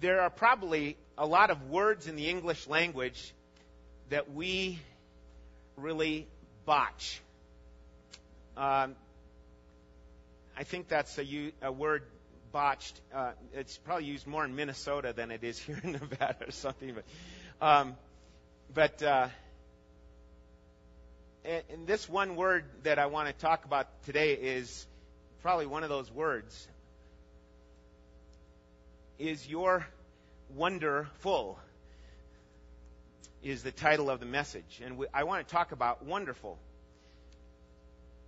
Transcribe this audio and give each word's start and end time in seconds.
there 0.00 0.20
are 0.20 0.30
probably 0.30 0.96
a 1.16 1.26
lot 1.26 1.50
of 1.50 1.70
words 1.70 2.06
in 2.06 2.16
the 2.16 2.28
English 2.28 2.68
language 2.68 3.34
that 4.10 4.32
we 4.32 4.78
really 5.76 6.26
botch. 6.64 7.20
Um, 8.56 8.94
I 10.56 10.64
think 10.64 10.88
that's 10.88 11.18
a, 11.18 11.52
a 11.62 11.72
word 11.72 12.02
botched. 12.52 13.00
Uh, 13.14 13.32
it's 13.54 13.76
probably 13.78 14.06
used 14.06 14.26
more 14.26 14.44
in 14.44 14.54
Minnesota 14.54 15.12
than 15.12 15.30
it 15.30 15.44
is 15.44 15.58
here 15.62 15.80
in 15.82 15.92
Nevada 15.92 16.46
or 16.48 16.50
something. 16.52 16.94
But, 16.94 17.66
um, 17.66 17.96
but 18.74 19.02
uh, 19.02 19.28
and, 21.44 21.86
this 21.86 22.08
one 22.08 22.36
word 22.36 22.64
that 22.82 22.98
I 22.98 23.06
want 23.06 23.28
to 23.28 23.34
talk 23.34 23.64
about 23.64 23.86
today 24.04 24.34
is 24.34 24.86
probably 25.42 25.66
one 25.66 25.82
of 25.82 25.88
those 25.88 26.10
words. 26.10 26.68
Is 29.18 29.48
your 29.48 29.84
wonderful? 30.54 31.58
Is 33.42 33.64
the 33.64 33.72
title 33.72 34.10
of 34.10 34.20
the 34.20 34.26
message, 34.26 34.80
and 34.84 34.96
we, 34.96 35.06
I 35.12 35.24
want 35.24 35.46
to 35.46 35.52
talk 35.52 35.72
about 35.72 36.04
wonderful. 36.04 36.56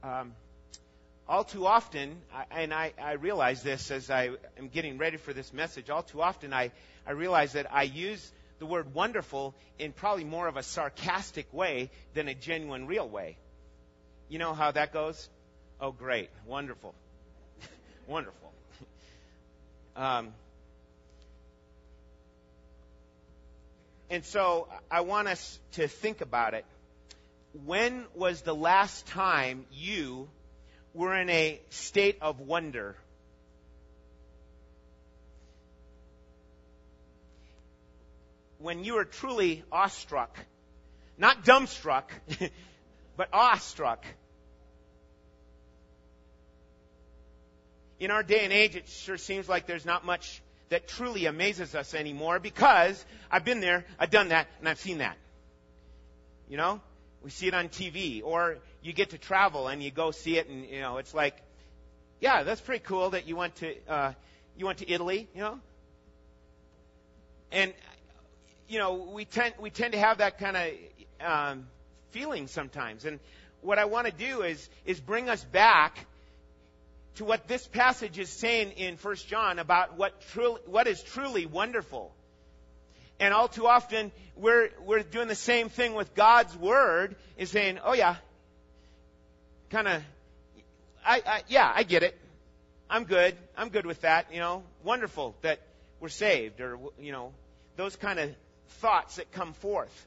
Um, 0.03 0.33
all 1.29 1.45
too 1.45 1.65
often, 1.65 2.17
and 2.51 2.75
I, 2.75 2.93
I 3.01 3.13
realize 3.13 3.63
this 3.63 3.93
as 3.93 4.11
I 4.11 4.31
am 4.59 4.69
getting 4.69 4.99
ready 4.99 5.17
for 5.17 5.33
this 5.33 5.53
message, 5.53 5.91
all 5.91 6.03
too 6.03 6.23
often 6.23 6.53
I, 6.53 6.73
I 7.07 7.13
realize 7.13 7.53
that 7.53 7.73
I 7.73 7.85
use 7.85 8.33
the 8.59 8.67
word 8.67 8.93
wonderful 8.93 9.55
in 9.79 9.93
probably 9.93 10.25
more 10.25 10.49
of 10.49 10.57
a 10.57 10.63
sarcastic 10.65 11.53
way 11.53 11.91
than 12.15 12.27
a 12.27 12.35
genuine, 12.35 12.89
real 12.89 13.09
way. 13.09 13.37
You 14.29 14.41
know 14.41 14.55
how 14.55 14.73
that 14.73 14.93
goes? 14.93 15.29
Oh, 15.81 15.93
great. 15.93 16.31
Wonderful. 16.47 16.95
Wonderful. 18.09 18.53
Um, 19.97 20.33
and 24.11 24.25
so 24.25 24.67
I 24.91 25.03
want 25.03 25.29
us 25.29 25.59
to 25.73 25.87
think 25.87 26.21
about 26.21 26.55
it. 26.55 26.65
When 27.65 28.05
was 28.15 28.43
the 28.43 28.55
last 28.55 29.07
time 29.07 29.67
you 29.73 30.29
were 30.93 31.17
in 31.17 31.31
a 31.31 31.61
state 31.71 32.19
of 32.21 32.41
wonder? 32.41 32.97
When 38.59 38.85
you 38.85 38.95
were 38.95 39.05
truly 39.05 39.63
awestruck, 39.71 40.37
not 41.17 41.45
dumbstruck, 41.45 42.05
but 43.17 43.29
awestruck. 43.33 44.05
In 48.01 48.11
our 48.11 48.23
day 48.23 48.41
and 48.45 48.53
age, 48.53 48.75
it 48.75 48.89
sure 48.89 49.17
seems 49.17 49.49
like 49.49 49.67
there's 49.67 49.87
not 49.87 50.05
much 50.05 50.43
that 50.71 50.87
truly 50.87 51.27
amazes 51.27 51.75
us 51.75 51.95
anymore 51.95 52.39
because 52.39 53.05
I've 53.31 53.45
been 53.45 53.61
there, 53.61 53.85
I've 53.99 54.11
done 54.11 54.29
that, 54.29 54.47
and 54.61 54.69
I've 54.69 54.79
seen 54.79 54.99
that. 54.99 55.17
You 56.49 56.57
know? 56.57 56.81
We 57.23 57.31
see 57.31 57.49
it 57.49 57.55
on 57.55 57.69
TV, 57.69 58.23
or 58.25 58.57
you 58.83 58.93
get 58.93 59.11
to 59.11 59.19
travel 59.19 59.69
and 59.69 59.83
you 59.83 59.91
go 59.91 60.11
see 60.11 60.39
it, 60.39 60.49
and 60.49 60.65
you 60.65 60.81
know 60.81 60.97
it's 60.97 61.13
like, 61.13 61.37
yeah, 62.21 62.45
that's 62.45 62.61
pretty 62.63 62.83
cool 62.83 63.11
that 63.11 63.29
you 63.29 63.37
went 63.37 63.57
to 63.57 63.75
uh, 63.89 64.13
you 64.57 64.65
went 64.65 64.79
to 64.79 64.91
Italy, 64.91 65.29
you 65.35 65.43
know. 65.43 65.61
And 67.53 67.75
you 68.69 68.79
know 68.79 68.95
we 69.13 69.27
tend 69.27 69.55
we 69.61 69.69
tend 69.69 69.93
to 69.93 69.99
have 69.99 70.19
that 70.19 70.39
kind 70.39 70.57
of 70.57 71.27
um, 71.27 71.67
feeling 72.11 72.47
sometimes, 72.47 73.05
and 73.05 73.21
what 73.61 73.79
I 73.79 73.85
want 73.85 74.07
to 74.07 74.13
do 74.13 74.41
is 74.41 74.67
is 74.87 74.99
bring 74.99 75.29
us 75.29 75.45
back 75.45 76.07
to 77.17 77.25
what 77.25 77.49
this 77.49 77.67
passage 77.67 78.19
is 78.19 78.29
saying 78.29 78.73
in 78.73 78.97
First 78.97 79.29
John 79.29 79.59
about 79.59 79.99
what 79.99 80.21
truly, 80.33 80.61
what 80.67 80.87
is 80.87 81.03
truly 81.03 81.47
wonderful. 81.47 82.15
And 83.19 83.35
all 83.35 83.49
too 83.49 83.67
often, 83.67 84.13
we're, 84.37 84.71
we're 84.85 85.03
doing 85.03 85.29
the 85.29 85.35
same 85.35 85.69
thing 85.69 85.95
with 85.95 86.15
God's 86.15 86.57
Word, 86.57 87.17
is 87.37 87.51
saying, 87.51 87.79
oh 87.85 87.93
yeah, 87.93 88.17
kind 89.69 89.89
of, 89.89 90.03
I, 91.05 91.23
I, 91.27 91.43
yeah, 91.49 91.71
I 91.75 91.83
get 91.83 92.03
it. 92.03 92.19
I'm 92.89 93.05
good. 93.05 93.37
I'm 93.57 93.69
good 93.69 93.87
with 93.87 94.01
that. 94.01 94.33
You 94.33 94.41
know, 94.41 94.63
wonderful 94.83 95.37
that 95.43 95.61
we're 96.01 96.09
saved, 96.09 96.61
or, 96.61 96.79
you 96.99 97.13
know, 97.13 97.33
those 97.77 97.95
kind 97.97 98.19
of 98.19 98.31
thoughts 98.81 99.17
that 99.17 99.31
come 99.33 99.53
forth. 99.53 100.07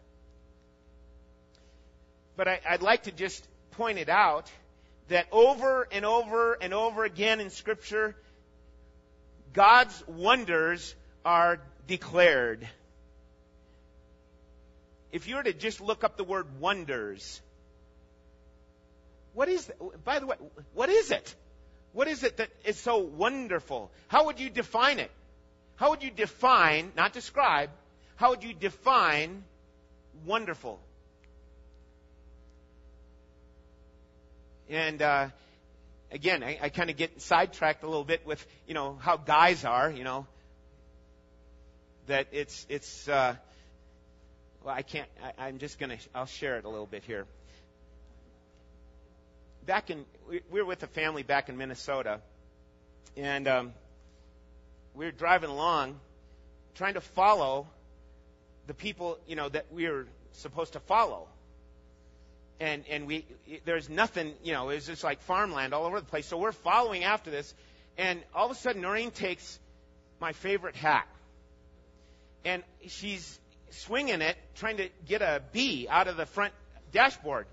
But 2.35 2.47
I, 2.47 2.59
I'd 2.67 2.81
like 2.81 3.03
to 3.03 3.11
just 3.11 3.47
point 3.71 3.99
it 3.99 4.09
out 4.09 4.51
that 5.09 5.27
over 5.31 5.87
and 5.91 6.05
over 6.05 6.53
and 6.53 6.73
over 6.73 7.03
again 7.03 7.39
in 7.39 7.49
Scripture, 7.49 8.15
God's 9.53 10.03
wonders 10.07 10.95
are 11.25 11.59
declared. 11.87 12.67
If 15.11 15.27
you 15.27 15.35
were 15.35 15.43
to 15.43 15.53
just 15.53 15.79
look 15.81 16.03
up 16.03 16.17
the 16.17 16.23
word 16.23 16.59
wonders, 16.59 17.41
what 19.33 19.49
is, 19.49 19.71
by 20.03 20.19
the 20.19 20.25
way, 20.25 20.35
what 20.73 20.89
is 20.89 21.11
it? 21.11 21.35
What 21.91 22.07
is 22.07 22.23
it 22.23 22.37
that 22.37 22.49
is 22.65 22.79
so 22.79 22.97
wonderful? 22.97 23.91
How 24.07 24.25
would 24.25 24.39
you 24.39 24.49
define 24.49 24.99
it? 24.99 25.11
How 25.75 25.91
would 25.91 26.03
you 26.03 26.11
define, 26.11 26.91
not 26.95 27.13
describe, 27.13 27.69
how 28.15 28.31
would 28.31 28.43
you 28.43 28.53
define 28.53 29.43
wonderful? 30.25 30.79
And 34.69 35.01
uh, 35.01 35.29
again, 36.11 36.43
I, 36.43 36.57
I 36.61 36.69
kind 36.69 36.89
of 36.89 36.97
get 36.97 37.21
sidetracked 37.21 37.83
a 37.83 37.87
little 37.87 38.03
bit 38.03 38.25
with 38.25 38.45
you 38.67 38.73
know 38.73 38.97
how 38.99 39.17
guys 39.17 39.65
are. 39.65 39.91
You 39.91 40.03
know 40.03 40.27
that 42.07 42.27
it's 42.31 42.65
it's. 42.69 43.07
Uh, 43.07 43.35
well, 44.63 44.73
I 44.75 44.81
can't. 44.81 45.09
I, 45.21 45.47
I'm 45.47 45.57
just 45.57 45.79
gonna. 45.79 45.97
I'll 46.15 46.25
share 46.25 46.57
it 46.57 46.65
a 46.65 46.69
little 46.69 46.85
bit 46.85 47.03
here. 47.03 47.25
Back 49.65 49.89
in, 49.89 50.05
we, 50.29 50.41
we 50.51 50.61
were 50.61 50.67
with 50.67 50.83
a 50.83 50.87
family 50.87 51.23
back 51.23 51.49
in 51.49 51.57
Minnesota, 51.57 52.19
and 53.15 53.47
um, 53.47 53.73
we 54.93 55.05
were 55.05 55.11
driving 55.11 55.49
along, 55.49 55.99
trying 56.75 56.95
to 56.95 57.01
follow 57.01 57.67
the 58.67 58.73
people, 58.73 59.17
you 59.27 59.35
know, 59.35 59.49
that 59.49 59.65
we 59.71 59.89
were 59.89 60.07
supposed 60.33 60.73
to 60.73 60.79
follow 60.79 61.27
and 62.59 62.83
and 62.89 63.07
we 63.07 63.25
there's 63.65 63.89
nothing, 63.89 64.33
you 64.43 64.53
know, 64.53 64.69
it's 64.69 64.87
just 64.87 65.03
like 65.03 65.21
farmland 65.21 65.73
all 65.73 65.85
over 65.85 65.99
the 65.99 66.05
place. 66.05 66.25
So 66.27 66.37
we're 66.37 66.51
following 66.51 67.03
after 67.03 67.31
this, 67.31 67.53
and 67.97 68.21
all 68.33 68.45
of 68.45 68.51
a 68.51 68.55
sudden 68.55 68.81
Noreen 68.81 69.11
takes 69.11 69.59
my 70.19 70.31
favorite 70.33 70.75
hat, 70.75 71.07
and 72.45 72.63
she's 72.87 73.39
swinging 73.71 74.21
it, 74.21 74.37
trying 74.55 74.77
to 74.77 74.89
get 75.07 75.21
a 75.21 75.41
bee 75.51 75.87
out 75.89 76.07
of 76.07 76.17
the 76.17 76.25
front 76.25 76.53
dashboard, 76.91 77.47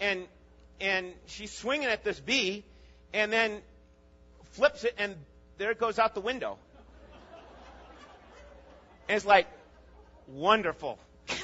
and 0.00 0.26
and 0.80 1.12
she's 1.26 1.52
swinging 1.52 1.88
at 1.88 2.04
this 2.04 2.18
bee, 2.18 2.64
and 3.12 3.32
then 3.32 3.60
flips 4.52 4.84
it, 4.84 4.94
and 4.98 5.16
there 5.58 5.70
it 5.70 5.78
goes 5.78 5.98
out 5.98 6.14
the 6.14 6.20
window. 6.20 6.56
And 9.08 9.16
it's 9.16 9.26
like 9.26 9.46
wonderful. 10.28 10.98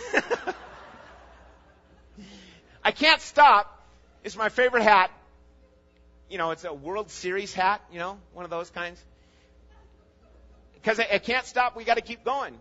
I 2.87 2.93
can't 2.93 3.21
stop. 3.21 3.85
It's 4.23 4.37
my 4.37 4.49
favorite 4.49 4.85
hat. 4.85 5.11
You 6.31 6.39
know, 6.39 6.53
it's 6.53 6.63
a 6.63 6.73
World 6.73 7.11
Series 7.11 7.53
hat, 7.53 7.83
you 7.93 7.99
know, 7.99 8.17
one 8.33 8.45
of 8.45 8.51
those 8.51 8.71
kinds. 8.71 9.03
Because 10.75 11.01
I, 11.01 11.09
I 11.15 11.19
can't 11.19 11.45
stop, 11.45 11.77
we 11.77 11.83
got 11.83 11.97
to 11.97 12.01
keep 12.01 12.23
going. 12.25 12.57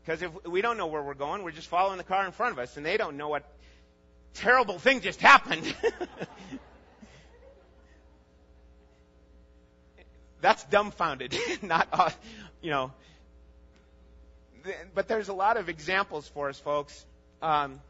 Because 0.00 0.22
if 0.22 0.30
we 0.44 0.62
don't 0.62 0.76
know 0.76 0.86
where 0.86 1.02
we're 1.02 1.14
going, 1.14 1.42
we're 1.42 1.50
just 1.50 1.66
following 1.66 1.98
the 1.98 2.04
car 2.04 2.24
in 2.26 2.30
front 2.30 2.52
of 2.52 2.60
us, 2.60 2.76
and 2.76 2.86
they 2.86 2.96
don't 2.96 3.16
know 3.16 3.26
what 3.26 3.42
terrible 4.34 4.78
thing 4.78 5.00
just 5.00 5.20
happened. 5.20 5.74
That's 10.40 10.62
dumbfounded, 10.62 11.36
not, 11.62 11.88
uh, 11.92 12.10
you 12.62 12.70
know. 12.70 12.92
But 14.94 15.08
there's 15.08 15.28
a 15.28 15.34
lot 15.34 15.56
of 15.56 15.68
examples 15.68 16.28
for 16.28 16.48
us, 16.48 16.60
folks. 16.60 17.04
Um, 17.42 17.80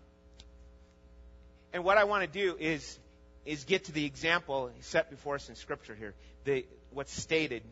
and 1.73 1.85
what 1.85 1.99
I 1.99 2.05
want 2.05 2.23
to 2.25 2.39
do 2.39 2.57
is 2.59 2.99
is 3.45 3.65
get 3.65 3.85
to 3.85 3.93
the 3.93 4.05
example 4.05 4.71
set 4.81 5.11
before 5.11 5.37
us 5.37 5.49
in 5.49 5.55
Scripture 5.55 5.95
here, 5.95 6.15
the 6.45 6.67
what's 6.91 7.13
stated 7.13 7.63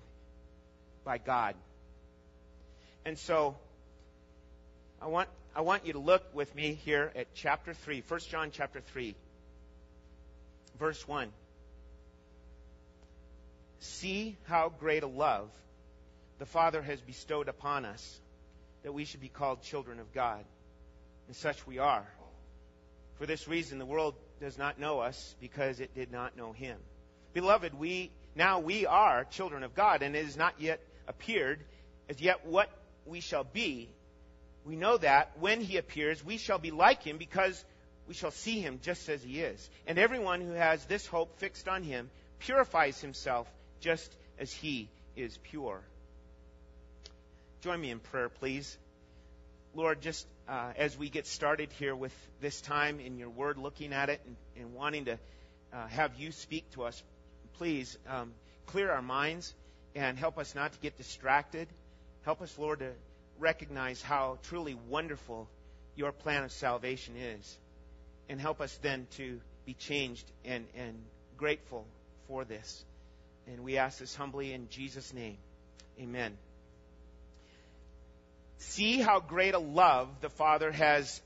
by 1.05 1.19
God. 1.19 1.55
And 3.05 3.19
so 3.19 3.57
I 5.01 5.07
want 5.07 5.29
I 5.55 5.61
want 5.63 5.87
you 5.87 5.95
to 5.95 5.99
look 5.99 6.23
with 6.35 6.55
me 6.55 6.75
here 6.85 7.13
at 7.17 7.35
chapter 7.35 7.73
3, 7.73 8.03
1 8.07 8.21
John 8.29 8.51
chapter 8.53 8.81
3, 8.81 9.15
verse 10.79 11.07
1. 11.09 11.33
See 13.81 14.37
how 14.45 14.73
great 14.81 15.03
a 15.03 15.07
love 15.07 15.49
the 16.39 16.47
Father 16.47 16.83
has 16.83 17.01
bestowed 17.01 17.49
upon 17.49 17.85
us 17.85 18.21
that 18.83 18.93
we 18.93 19.05
should 19.05 19.21
be 19.21 19.29
called 19.29 19.63
children 19.63 19.99
of 19.99 20.13
God. 20.13 20.45
And 21.27 21.35
such 21.35 21.67
we 21.67 21.79
are. 21.79 22.07
For 23.19 23.27
this 23.27 23.49
reason, 23.49 23.79
the 23.79 23.87
world 23.87 24.15
does 24.41 24.59
not 24.59 24.79
know 24.79 25.01
us 25.01 25.35
because 25.41 25.81
it 25.81 25.95
did 25.95 26.13
not 26.13 26.37
know 26.37 26.53
him. 26.53 26.79
Beloved, 27.33 27.75
we, 27.75 28.11
now 28.35 28.61
we 28.61 28.87
are 28.87 29.25
children 29.25 29.63
of 29.63 29.75
God, 29.75 30.03
and 30.03 30.15
it 30.15 30.25
has 30.25 30.37
not 30.37 30.55
yet 30.61 30.81
appeared 31.09 31.61
as 32.09 32.21
yet 32.21 32.47
what 32.47 32.71
we 33.05 33.21
shall 33.21 33.45
be, 33.45 33.89
we 34.65 34.77
know 34.77 34.97
that 34.97 35.33
when 35.39 35.61
he 35.61 35.77
appears, 35.77 36.25
we 36.25 36.39
shall 36.39 36.59
be 36.59 36.71
like 36.71 37.03
him 37.03 37.19
because 37.19 37.65
we 38.09 38.15
shall 38.15 38.31
see 38.31 38.61
him 38.61 38.81
just 38.83 39.09
as 39.09 39.23
he 39.23 39.41
is. 39.41 39.71
And 39.87 39.99
everyone 39.99 40.41
who 40.41 40.53
has 40.53 40.85
this 40.87 41.07
hope 41.07 41.39
fixed 41.39 41.69
on 41.69 41.83
him 41.83 42.11
purifies 42.41 43.01
himself 43.01 43.49
just 43.81 44.15
as 44.39 44.53
he 44.53 44.89
is 45.17 45.39
pure. 45.39 45.81
Join 47.63 47.81
me 47.81 47.91
in 47.91 48.01
prayer, 48.01 48.29
please. 48.29 48.77
Lord, 49.75 50.01
just 50.01 50.27
uh, 50.49 50.73
as 50.77 50.97
we 50.97 51.09
get 51.09 51.27
started 51.27 51.71
here 51.73 51.95
with 51.95 52.13
this 52.41 52.61
time 52.61 53.01
in 53.01 53.19
your 53.19 53.31
word, 53.31 53.59
looking 53.59 53.93
at 53.93 54.09
it 54.09 54.21
and, 54.27 54.37
and 54.57 54.75
wanting 54.75 55.07
to 55.07 55.19
uh, 55.73 55.87
have 55.89 56.13
you 56.19 56.33
speak 56.33 56.71
to 56.73 56.85
us, 56.85 57.03
please 57.59 57.99
um, 58.09 58.33
clear 58.67 58.91
our 58.91 59.03
minds 59.03 59.55
and 59.95 60.19
help 60.19 60.39
us 60.39 60.55
not 60.55 60.73
to 60.73 60.79
get 60.81 60.97
distracted. 60.97 61.69
Help 62.25 62.43
us, 62.43 62.57
Lord, 62.59 62.81
to 62.81 62.93
recognize 63.39 64.03
how 64.03 64.39
truly 64.45 64.77
wonderful 64.89 65.49
your 65.97 66.13
plan 66.13 66.45
of 66.45 66.53
salvation 66.53 67.15
is. 67.17 67.59
And 68.29 68.41
help 68.41 68.61
us 68.61 68.77
then 68.83 69.07
to 69.17 69.41
be 69.65 69.75
changed 69.75 70.31
and, 70.45 70.67
and 70.77 70.97
grateful 71.37 71.85
for 72.29 72.45
this. 72.45 72.85
And 73.47 73.61
we 73.61 73.79
ask 73.79 73.99
this 73.99 74.15
humbly 74.15 74.53
in 74.53 74.69
Jesus' 74.69 75.13
name. 75.15 75.39
Amen. 76.01 76.37
See 78.59 79.01
how 79.01 79.21
great 79.21 79.55
a 79.55 79.59
love 79.59 80.09
the 80.21 80.31
Father 80.31 80.73
has 80.73 81.21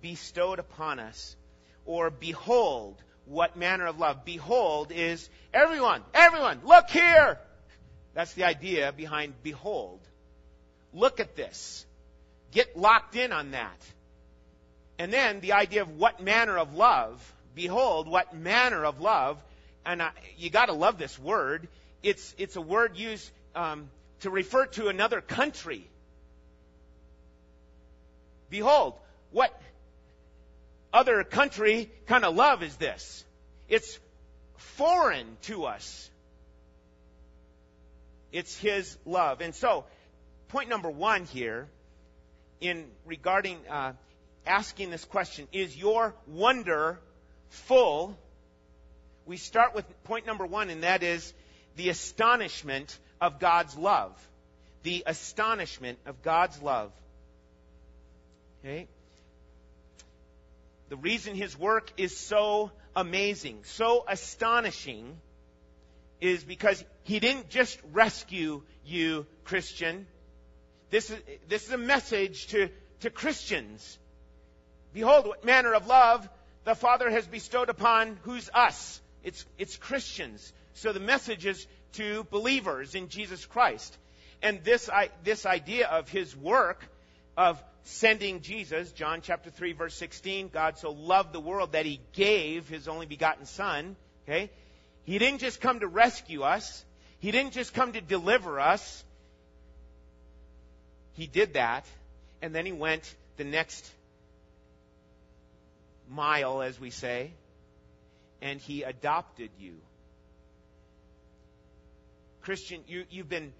bestowed 0.00 0.58
upon 0.58 0.98
us. 0.98 1.36
Or 1.84 2.10
behold, 2.10 3.02
what 3.26 3.56
manner 3.56 3.86
of 3.86 3.98
love. 3.98 4.24
Behold 4.24 4.92
is 4.92 5.28
everyone, 5.52 6.02
everyone, 6.14 6.60
look 6.64 6.90
here! 6.90 7.38
That's 8.14 8.34
the 8.34 8.44
idea 8.44 8.92
behind 8.92 9.34
behold. 9.42 10.00
Look 10.92 11.20
at 11.20 11.34
this. 11.34 11.86
Get 12.50 12.76
locked 12.76 13.16
in 13.16 13.32
on 13.32 13.52
that. 13.52 13.80
And 14.98 15.12
then 15.12 15.40
the 15.40 15.52
idea 15.52 15.82
of 15.82 15.96
what 15.96 16.22
manner 16.22 16.58
of 16.58 16.74
love. 16.74 17.32
Behold, 17.54 18.06
what 18.06 18.34
manner 18.34 18.84
of 18.84 19.00
love. 19.00 19.42
And 19.86 20.02
I, 20.02 20.10
you 20.36 20.50
got 20.50 20.66
to 20.66 20.74
love 20.74 20.98
this 20.98 21.18
word. 21.18 21.66
It's 22.02 22.34
it's 22.36 22.56
a 22.56 22.60
word 22.60 22.96
used 22.96 23.30
um, 23.54 23.88
to 24.20 24.30
refer 24.30 24.66
to 24.66 24.88
another 24.88 25.20
country. 25.20 25.88
Behold, 28.52 28.92
what 29.30 29.58
other 30.92 31.24
country 31.24 31.90
kind 32.06 32.22
of 32.22 32.36
love 32.36 32.62
is 32.62 32.76
this? 32.76 33.24
It's 33.66 33.98
foreign 34.58 35.38
to 35.44 35.64
us. 35.64 36.10
It's 38.30 38.54
His 38.54 38.98
love. 39.06 39.40
And 39.40 39.54
so, 39.54 39.86
point 40.48 40.68
number 40.68 40.90
one 40.90 41.24
here 41.24 41.66
in 42.60 42.84
regarding 43.06 43.56
uh, 43.70 43.94
asking 44.46 44.90
this 44.90 45.06
question 45.06 45.48
is 45.50 45.74
your 45.74 46.14
wonder 46.26 47.00
full? 47.48 48.18
We 49.24 49.38
start 49.38 49.74
with 49.74 49.86
point 50.04 50.26
number 50.26 50.44
one, 50.44 50.68
and 50.68 50.82
that 50.82 51.02
is 51.02 51.32
the 51.76 51.88
astonishment 51.88 52.98
of 53.18 53.40
God's 53.40 53.78
love. 53.78 54.12
The 54.82 55.04
astonishment 55.06 55.98
of 56.04 56.22
God's 56.22 56.60
love. 56.60 56.92
Okay? 58.62 58.86
The 60.88 60.96
reason 60.96 61.34
his 61.34 61.58
work 61.58 61.90
is 61.96 62.16
so 62.16 62.70
amazing, 62.94 63.60
so 63.64 64.04
astonishing, 64.06 65.16
is 66.20 66.44
because 66.44 66.84
he 67.02 67.18
didn't 67.18 67.48
just 67.48 67.78
rescue 67.92 68.62
you, 68.84 69.26
Christian. 69.44 70.06
This 70.90 71.10
is, 71.10 71.18
this 71.48 71.66
is 71.66 71.72
a 71.72 71.78
message 71.78 72.48
to, 72.48 72.68
to 73.00 73.10
Christians. 73.10 73.98
Behold, 74.92 75.26
what 75.26 75.44
manner 75.44 75.74
of 75.74 75.86
love 75.86 76.28
the 76.64 76.74
Father 76.74 77.10
has 77.10 77.26
bestowed 77.26 77.70
upon 77.70 78.18
who's 78.22 78.48
us? 78.54 79.00
It's, 79.24 79.44
it's 79.58 79.76
Christians. 79.76 80.52
So 80.74 80.92
the 80.92 81.00
message 81.00 81.46
is 81.46 81.66
to 81.94 82.24
believers 82.24 82.94
in 82.94 83.08
Jesus 83.08 83.44
Christ. 83.46 83.96
And 84.42 84.62
this, 84.62 84.88
I, 84.88 85.10
this 85.24 85.46
idea 85.46 85.88
of 85.88 86.08
his 86.08 86.36
work 86.36 86.86
of 87.36 87.62
sending 87.84 88.40
Jesus, 88.40 88.92
John 88.92 89.20
chapter 89.22 89.50
3 89.50 89.72
verse 89.72 89.94
16, 89.94 90.48
God 90.48 90.78
so 90.78 90.92
loved 90.92 91.32
the 91.32 91.40
world 91.40 91.72
that 91.72 91.86
he 91.86 92.00
gave 92.12 92.68
his 92.68 92.88
only 92.88 93.06
begotten 93.06 93.46
son, 93.46 93.96
okay? 94.24 94.50
He 95.04 95.18
didn't 95.18 95.40
just 95.40 95.60
come 95.60 95.80
to 95.80 95.88
rescue 95.88 96.42
us. 96.42 96.84
He 97.18 97.30
didn't 97.30 97.52
just 97.52 97.74
come 97.74 97.92
to 97.92 98.00
deliver 98.00 98.60
us. 98.60 99.04
He 101.14 101.26
did 101.26 101.54
that, 101.54 101.86
and 102.40 102.54
then 102.54 102.66
he 102.66 102.72
went 102.72 103.14
the 103.36 103.44
next 103.44 103.90
mile, 106.08 106.62
as 106.62 106.78
we 106.80 106.90
say, 106.90 107.32
and 108.40 108.60
he 108.60 108.82
adopted 108.82 109.50
you. 109.58 109.74
Christian, 112.42 112.82
you, 112.88 113.04
you've 113.10 113.28
been 113.28 113.52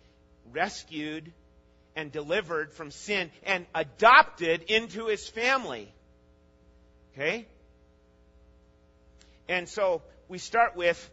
rescued 0.53 1.33
and 1.95 2.11
delivered 2.11 2.73
from 2.73 2.91
sin 2.91 3.31
and 3.45 3.67
adopted 3.75 4.63
into 4.69 5.07
his 5.07 5.29
family. 5.29 5.93
Okay? 7.13 7.47
And 9.49 9.69
so 9.69 10.03
we 10.29 10.39
start 10.39 10.77
with, 10.77 11.11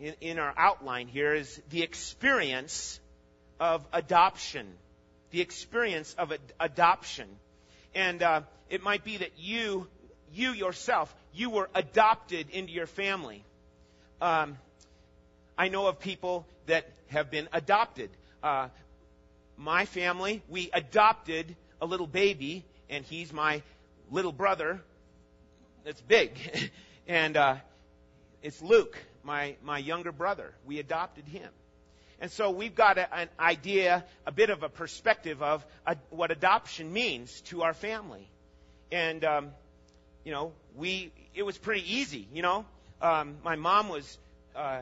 in, 0.00 0.14
in 0.20 0.38
our 0.38 0.52
outline 0.56 1.08
here, 1.08 1.34
is 1.34 1.60
the 1.70 1.82
experience 1.82 3.00
of 3.58 3.86
adoption. 3.92 4.66
The 5.30 5.40
experience 5.40 6.14
of 6.18 6.32
ad- 6.32 6.40
adoption. 6.58 7.28
And 7.94 8.22
uh, 8.22 8.42
it 8.68 8.82
might 8.82 9.04
be 9.04 9.18
that 9.18 9.32
you, 9.38 9.86
you 10.34 10.52
yourself, 10.52 11.14
you 11.32 11.50
were 11.50 11.70
adopted 11.74 12.50
into 12.50 12.72
your 12.72 12.86
family. 12.86 13.44
Um, 14.20 14.58
I 15.56 15.68
know 15.68 15.86
of 15.86 16.00
people 16.00 16.46
that 16.66 16.86
have 17.08 17.30
been 17.30 17.48
adopted. 17.52 18.10
Uh, 18.42 18.68
my 19.60 19.84
family, 19.84 20.42
we 20.48 20.70
adopted 20.72 21.54
a 21.82 21.86
little 21.86 22.06
baby, 22.06 22.64
and 22.88 23.04
he's 23.04 23.30
my 23.32 23.62
little 24.10 24.32
brother. 24.32 24.80
That's 25.84 26.00
big. 26.00 26.32
and 27.06 27.36
uh, 27.36 27.56
it's 28.42 28.62
Luke, 28.62 28.96
my, 29.22 29.56
my 29.62 29.76
younger 29.76 30.12
brother. 30.12 30.52
We 30.64 30.78
adopted 30.78 31.26
him. 31.28 31.50
And 32.20 32.30
so 32.30 32.50
we've 32.50 32.74
got 32.74 32.96
a, 32.96 33.14
an 33.14 33.28
idea, 33.38 34.04
a 34.26 34.32
bit 34.32 34.48
of 34.48 34.62
a 34.62 34.70
perspective 34.70 35.42
of 35.42 35.64
a, 35.86 35.96
what 36.08 36.30
adoption 36.30 36.90
means 36.92 37.40
to 37.42 37.62
our 37.62 37.74
family. 37.74 38.26
And, 38.90 39.24
um, 39.24 39.50
you 40.24 40.32
know, 40.32 40.52
we, 40.74 41.12
it 41.34 41.42
was 41.42 41.58
pretty 41.58 41.96
easy, 41.96 42.26
you 42.32 42.40
know. 42.42 42.64
Um, 43.02 43.36
my 43.44 43.56
mom 43.56 43.90
was 43.90 44.18
uh, 44.56 44.80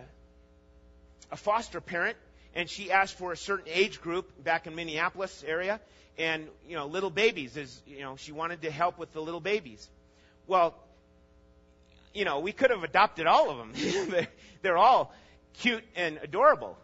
a 1.33 1.37
foster 1.37 1.81
parent 1.81 2.17
and 2.55 2.69
she 2.69 2.91
asked 2.91 3.17
for 3.17 3.33
a 3.33 3.37
certain 3.37 3.71
age 3.73 4.01
group 4.01 4.43
back 4.43 4.67
in 4.67 4.75
Minneapolis 4.75 5.45
area, 5.47 5.81
and 6.19 6.49
you 6.69 6.77
know, 6.77 6.87
little 6.87 7.11
babies 7.11 7.57
is 7.57 7.81
you 7.87 8.01
know 8.01 8.17
she 8.17 8.33
wanted 8.33 8.63
to 8.63 8.71
help 8.71 8.99
with 8.99 9.13
the 9.13 9.21
little 9.21 9.41
babies. 9.41 9.89
Well, 10.47 10.75
you 12.15 12.25
know, 12.25 12.41
we 12.41 12.53
could 12.53 12.71
have 12.71 12.83
adopted 12.83 13.27
all 13.27 13.51
of 13.51 13.59
them. 13.59 14.27
They're 14.63 14.79
all 14.79 15.15
cute 15.61 15.85
and 15.95 16.19
adorable, 16.23 16.77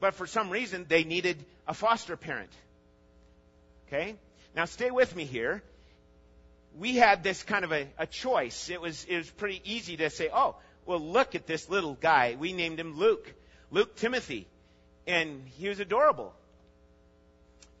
but 0.00 0.14
for 0.14 0.26
some 0.26 0.50
reason 0.50 0.86
they 0.88 1.04
needed 1.04 1.42
a 1.66 1.74
foster 1.74 2.16
parent. 2.16 2.50
Okay, 3.88 4.16
now 4.54 4.66
stay 4.66 4.90
with 4.90 5.14
me 5.16 5.24
here. 5.24 5.62
We 6.78 6.94
had 6.96 7.24
this 7.24 7.42
kind 7.42 7.64
of 7.64 7.72
a, 7.72 7.88
a 7.98 8.06
choice. 8.06 8.70
It 8.70 8.80
was 8.80 9.04
it 9.08 9.16
was 9.16 9.30
pretty 9.30 9.60
easy 9.64 9.96
to 9.98 10.10
say, 10.10 10.28
oh, 10.32 10.56
well, 10.86 11.00
look 11.00 11.34
at 11.34 11.46
this 11.46 11.68
little 11.70 11.94
guy. 11.94 12.36
We 12.38 12.52
named 12.52 12.78
him 12.78 12.98
Luke. 12.98 13.32
Luke 13.70 13.96
Timothy 13.96 14.46
and 15.10 15.42
he 15.58 15.68
was 15.68 15.80
adorable. 15.80 16.32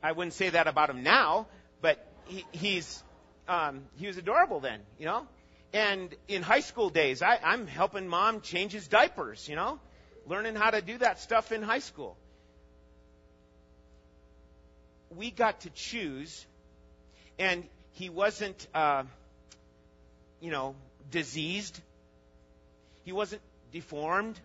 I 0.02 0.12
wouldn't 0.12 0.34
say 0.34 0.50
that 0.50 0.66
about 0.66 0.90
him 0.90 1.04
now, 1.04 1.46
but 1.80 2.04
he, 2.26 2.44
he's 2.50 3.02
um, 3.46 3.82
he 3.96 4.08
was 4.08 4.16
adorable 4.16 4.60
then, 4.60 4.80
you 4.98 5.06
know. 5.06 5.26
And 5.72 6.12
in 6.26 6.42
high 6.42 6.60
school 6.60 6.90
days, 6.90 7.22
I, 7.22 7.38
I'm 7.42 7.68
helping 7.68 8.08
mom 8.08 8.40
change 8.40 8.72
his 8.72 8.88
diapers, 8.88 9.48
you 9.48 9.54
know, 9.54 9.78
learning 10.26 10.56
how 10.56 10.70
to 10.70 10.82
do 10.82 10.98
that 10.98 11.20
stuff 11.20 11.52
in 11.52 11.62
high 11.62 11.78
school. 11.78 12.16
We 15.16 15.30
got 15.30 15.60
to 15.60 15.70
choose, 15.70 16.46
and 17.38 17.64
he 17.92 18.10
wasn't, 18.10 18.66
uh, 18.74 19.04
you 20.40 20.50
know, 20.50 20.74
diseased. 21.10 21.80
He 23.04 23.12
wasn't 23.12 23.42
deformed. 23.72 24.38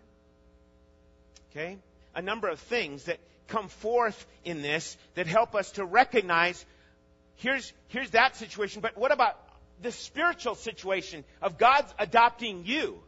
Okay? 1.50 1.78
A 2.16 2.22
number 2.22 2.48
of 2.48 2.58
things 2.58 3.04
that 3.04 3.18
come 3.46 3.68
forth 3.68 4.26
in 4.44 4.62
this 4.62 4.96
that 5.14 5.28
help 5.28 5.54
us 5.54 5.70
to 5.72 5.84
recognize 5.84 6.64
here's, 7.36 7.72
here's 7.88 8.10
that 8.10 8.34
situation, 8.34 8.80
but 8.80 8.96
what 8.96 9.12
about 9.12 9.38
the 9.82 9.92
spiritual 9.92 10.54
situation 10.54 11.22
of 11.42 11.58
God's 11.58 11.94
adopting 11.98 12.64
you? 12.64 12.98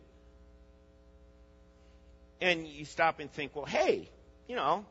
And 2.41 2.69
you 2.69 2.85
stop 2.85 3.19
and 3.19 3.33
think, 3.33 3.57
well, 3.57 3.65
hey, 3.65 4.09
you 4.47 4.55
know, 4.55 4.85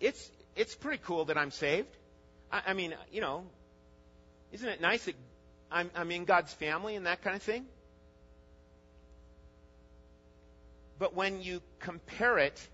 it's 0.00 0.30
it's 0.56 0.74
pretty 0.74 1.00
cool 1.04 1.26
that 1.26 1.36
I'm 1.36 1.50
saved. 1.50 1.94
I, 2.50 2.62
I 2.68 2.72
mean, 2.72 2.94
you 3.12 3.20
know, 3.20 3.44
isn't 4.52 4.68
it 4.68 4.80
nice 4.80 5.04
that 5.04 5.14
I'm, 5.70 5.90
I'm 5.94 6.10
in 6.10 6.24
God's 6.24 6.52
family 6.54 6.96
and 6.96 7.06
that 7.06 7.22
kind 7.22 7.36
of 7.36 7.42
thing? 7.42 7.66
But 11.02 11.16
when 11.16 11.42
you 11.42 11.62
compare 11.80 12.38
it 12.38 12.68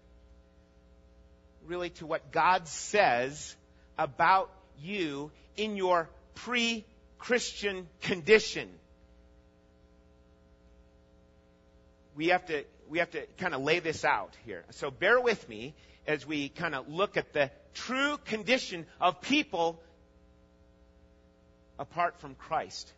really 1.66 1.88
to 1.88 2.04
what 2.04 2.30
God 2.30 2.68
says 2.68 3.56
about 3.96 4.50
you 4.82 5.30
in 5.56 5.78
your 5.78 6.10
pre 6.34 6.84
Christian 7.18 7.88
condition, 8.02 8.68
we 12.14 12.26
have 12.26 12.44
to 12.48 12.64
we 12.90 12.98
have 12.98 13.10
to 13.12 13.24
kind 13.38 13.54
of 13.54 13.62
lay 13.62 13.78
this 13.78 14.04
out 14.04 14.36
here. 14.44 14.62
So 14.72 14.90
bear 14.90 15.18
with 15.18 15.48
me 15.48 15.74
as 16.06 16.26
we 16.26 16.50
kind 16.50 16.74
of 16.74 16.86
look 16.86 17.16
at 17.16 17.32
the 17.32 17.50
true 17.72 18.18
condition 18.26 18.84
of 19.00 19.22
people 19.22 19.80
apart 21.78 22.20
from 22.20 22.34
Christ. 22.34 22.92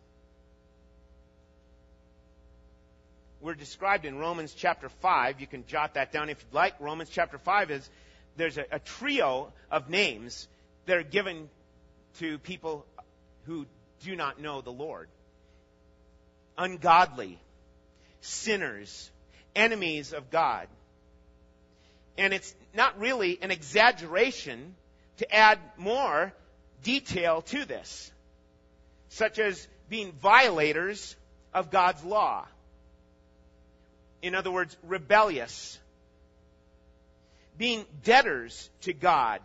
We're 3.43 3.55
described 3.55 4.05
in 4.05 4.19
Romans 4.19 4.53
chapter 4.55 4.91
5. 4.91 5.41
You 5.41 5.47
can 5.47 5.65
jot 5.67 5.95
that 5.95 6.13
down 6.13 6.29
if 6.29 6.45
you'd 6.45 6.55
like. 6.55 6.75
Romans 6.79 7.09
chapter 7.09 7.39
5 7.39 7.71
is 7.71 7.89
there's 8.37 8.59
a, 8.59 8.67
a 8.71 8.79
trio 8.79 9.51
of 9.71 9.89
names 9.89 10.47
that 10.85 10.99
are 10.99 11.03
given 11.03 11.49
to 12.19 12.39
people 12.39 12.85
who 13.47 13.65
do 14.05 14.15
not 14.15 14.41
know 14.41 14.61
the 14.61 14.73
Lord. 14.73 15.09
Ungodly, 16.59 17.39
sinners, 18.21 19.11
enemies 19.57 20.13
of 20.13 20.31
God. 20.31 20.69
And 22.19 22.35
it's 22.35 22.55
not 22.75 23.01
really 23.01 23.39
an 23.41 23.51
exaggeration 23.51 24.75
to 25.17 25.35
add 25.35 25.59
more 25.79 26.35
detail 26.83 27.41
to 27.43 27.65
this, 27.65 28.11
such 29.09 29.39
as 29.39 29.67
being 29.89 30.13
violators 30.13 31.17
of 31.55 31.71
God's 31.71 32.05
law. 32.05 32.47
In 34.23 34.35
other 34.35 34.51
words, 34.51 34.77
rebellious. 34.83 35.79
Being 37.57 37.85
debtors 38.05 38.71
to 38.83 38.93
God 38.93 39.41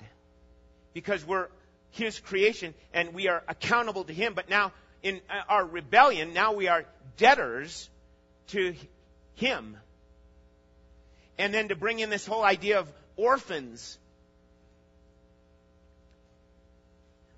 because 0.93 1.25
we're 1.25 1.47
His 1.91 2.19
creation 2.19 2.73
and 2.93 3.13
we 3.13 3.27
are 3.27 3.43
accountable 3.47 4.03
to 4.05 4.13
Him. 4.13 4.33
But 4.33 4.49
now, 4.49 4.71
in 5.03 5.21
our 5.49 5.65
rebellion, 5.65 6.33
now 6.33 6.53
we 6.53 6.67
are 6.67 6.85
debtors 7.17 7.89
to 8.47 8.73
Him. 9.35 9.77
And 11.37 11.53
then 11.53 11.67
to 11.67 11.75
bring 11.75 11.99
in 11.99 12.09
this 12.09 12.25
whole 12.25 12.43
idea 12.43 12.79
of 12.79 12.91
orphans. 13.17 13.97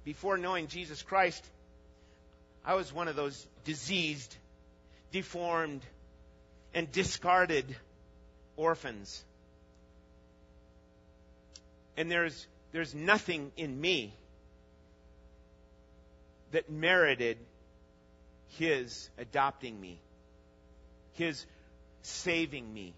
Before 0.03 0.37
knowing 0.37 0.67
Jesus 0.67 1.01
Christ, 1.01 1.43
I 2.63 2.75
was 2.75 2.93
one 2.93 3.07
of 3.07 3.15
those 3.15 3.45
diseased, 3.65 4.35
deformed, 5.11 5.81
and 6.77 6.91
discarded 6.91 7.75
orphans. 8.55 9.25
And 11.97 12.11
there's, 12.11 12.45
there's 12.71 12.93
nothing 12.93 13.51
in 13.57 13.81
me 13.81 14.13
that 16.51 16.69
merited 16.69 17.39
his 18.59 19.09
adopting 19.17 19.81
me, 19.81 19.99
his 21.13 21.47
saving 22.03 22.71
me. 22.71 22.93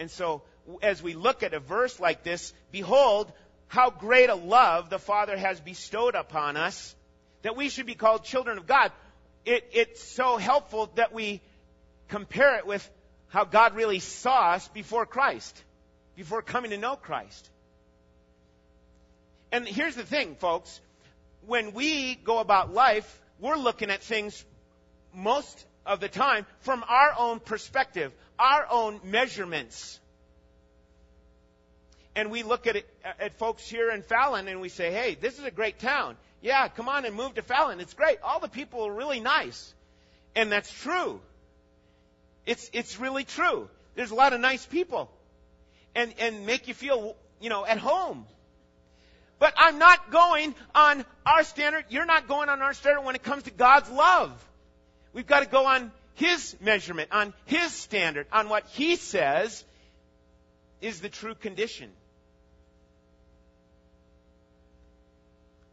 And 0.00 0.10
so, 0.10 0.42
as 0.82 1.00
we 1.00 1.14
look 1.14 1.44
at 1.44 1.54
a 1.54 1.60
verse 1.60 2.00
like 2.00 2.24
this, 2.24 2.52
behold, 2.72 3.32
how 3.68 3.90
great 3.90 4.28
a 4.28 4.34
love 4.34 4.90
the 4.90 4.98
Father 4.98 5.36
has 5.36 5.60
bestowed 5.60 6.16
upon 6.16 6.56
us 6.56 6.96
that 7.42 7.56
we 7.56 7.68
should 7.68 7.86
be 7.86 7.94
called 7.94 8.24
children 8.24 8.58
of 8.58 8.66
God. 8.66 8.90
It, 9.44 9.68
it's 9.72 10.02
so 10.02 10.36
helpful 10.36 10.90
that 10.96 11.12
we 11.12 11.40
compare 12.12 12.58
it 12.58 12.66
with 12.66 12.88
how 13.28 13.44
God 13.46 13.74
really 13.74 13.98
saw 13.98 14.50
us 14.50 14.68
before 14.68 15.06
Christ, 15.06 15.64
before 16.14 16.42
coming 16.42 16.72
to 16.72 16.76
know 16.76 16.94
Christ. 16.94 17.48
And 19.50 19.66
here's 19.66 19.94
the 19.94 20.04
thing, 20.04 20.34
folks. 20.34 20.78
When 21.46 21.72
we 21.72 22.14
go 22.16 22.38
about 22.38 22.74
life, 22.74 23.08
we're 23.40 23.56
looking 23.56 23.90
at 23.90 24.02
things 24.02 24.44
most 25.14 25.64
of 25.86 26.00
the 26.00 26.08
time 26.08 26.44
from 26.60 26.84
our 26.86 27.14
own 27.18 27.40
perspective, 27.40 28.12
our 28.38 28.66
own 28.70 29.00
measurements. 29.04 29.98
And 32.14 32.30
we 32.30 32.42
look 32.42 32.66
at 32.66 32.76
it, 32.76 32.86
at 33.20 33.38
folks 33.38 33.66
here 33.66 33.90
in 33.90 34.02
Fallon 34.02 34.48
and 34.48 34.60
we 34.60 34.68
say, 34.68 34.92
hey, 34.92 35.16
this 35.18 35.38
is 35.38 35.44
a 35.46 35.50
great 35.50 35.78
town. 35.78 36.18
Yeah, 36.42 36.68
come 36.68 36.90
on 36.90 37.06
and 37.06 37.16
move 37.16 37.36
to 37.36 37.42
Fallon. 37.42 37.80
It's 37.80 37.94
great. 37.94 38.18
All 38.22 38.38
the 38.38 38.48
people 38.48 38.86
are 38.86 38.92
really 38.92 39.20
nice. 39.20 39.72
And 40.36 40.52
that's 40.52 40.70
true. 40.70 41.22
It's, 42.46 42.70
it's 42.72 42.98
really 42.98 43.24
true. 43.24 43.68
There's 43.94 44.10
a 44.10 44.14
lot 44.14 44.32
of 44.32 44.40
nice 44.40 44.64
people. 44.64 45.10
And, 45.94 46.14
and 46.18 46.46
make 46.46 46.68
you 46.68 46.74
feel, 46.74 47.16
you 47.40 47.50
know, 47.50 47.66
at 47.66 47.78
home. 47.78 48.26
But 49.38 49.54
I'm 49.56 49.78
not 49.78 50.10
going 50.10 50.54
on 50.74 51.04
our 51.26 51.44
standard. 51.44 51.84
You're 51.88 52.06
not 52.06 52.28
going 52.28 52.48
on 52.48 52.62
our 52.62 52.72
standard 52.72 53.02
when 53.02 53.14
it 53.14 53.22
comes 53.22 53.42
to 53.42 53.50
God's 53.50 53.90
love. 53.90 54.32
We've 55.12 55.26
got 55.26 55.40
to 55.40 55.48
go 55.48 55.66
on 55.66 55.90
His 56.14 56.56
measurement, 56.60 57.10
on 57.12 57.34
His 57.44 57.72
standard, 57.72 58.26
on 58.32 58.48
what 58.48 58.66
He 58.68 58.96
says 58.96 59.64
is 60.80 61.00
the 61.00 61.08
true 61.08 61.34
condition. 61.34 61.90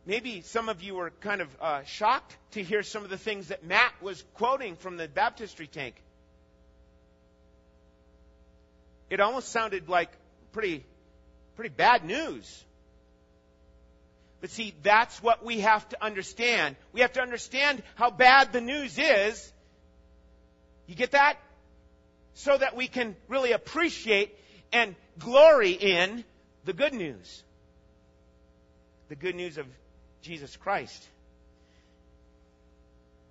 Maybe 0.05 0.41
some 0.41 0.69
of 0.69 0.81
you 0.81 0.95
were 0.95 1.11
kind 1.21 1.39
of 1.39 1.47
uh, 1.61 1.83
shocked 1.83 2.35
to 2.53 2.63
hear 2.63 2.81
some 2.81 3.03
of 3.03 3.11
the 3.11 3.17
things 3.17 3.49
that 3.49 3.63
Matt 3.63 3.93
was 4.01 4.23
quoting 4.33 4.75
from 4.75 4.97
the 4.97 5.07
baptistry 5.07 5.67
tank. 5.67 5.93
It 9.09 9.19
almost 9.19 9.49
sounded 9.49 9.89
like 9.89 10.09
pretty, 10.51 10.85
pretty 11.55 11.73
bad 11.73 12.05
news. 12.05 12.63
But 14.41 14.51
see, 14.51 14.73
that's 14.83 15.21
what 15.21 15.43
we 15.43 15.59
have 15.61 15.87
to 15.89 16.03
understand. 16.03 16.75
We 16.93 17.01
have 17.01 17.13
to 17.13 17.21
understand 17.21 17.83
how 17.95 18.09
bad 18.09 18.53
the 18.53 18.61
news 18.61 18.97
is. 18.97 19.51
You 20.87 20.95
get 20.95 21.11
that? 21.11 21.37
So 22.35 22.57
that 22.57 22.75
we 22.75 22.87
can 22.87 23.15
really 23.27 23.51
appreciate 23.51 24.35
and 24.71 24.95
glory 25.17 25.71
in 25.71 26.23
the 26.63 26.73
good 26.73 26.93
news. 26.93 27.43
The 29.09 29.15
good 29.15 29.35
news 29.35 29.57
of 29.57 29.65
Jesus 30.21 30.55
Christ. 30.55 31.05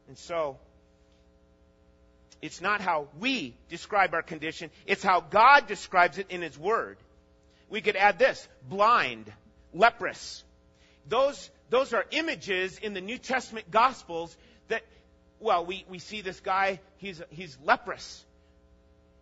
And 0.08 0.18
so, 0.18 0.58
it's 2.40 2.61
not 2.61 2.80
how 2.80 3.09
we 3.18 3.54
describe 3.68 4.14
our 4.14 4.23
condition, 4.23 4.71
it's 4.87 5.02
how 5.02 5.21
God 5.21 5.66
describes 5.66 6.18
it 6.18 6.30
in 6.30 6.42
His 6.42 6.59
Word. 6.59 6.99
We 7.68 7.80
could 7.80 7.97
add 7.97 8.18
this 8.18 8.49
blind, 8.68 9.30
leprous. 9.75 10.45
Those, 11.09 11.50
those 11.71 11.92
are 11.92 12.04
images 12.11 12.78
in 12.78 12.95
the 12.95 13.00
New 13.00 13.18
Testament 13.18 13.71
Gospels 13.71 14.37
that, 14.68 14.83
well, 15.40 15.66
we, 15.66 15.85
we 15.88 15.99
see 15.99 16.21
this 16.21 16.40
guy, 16.40 16.80
he's, 16.99 17.21
he's 17.30 17.59
leprous. 17.64 18.25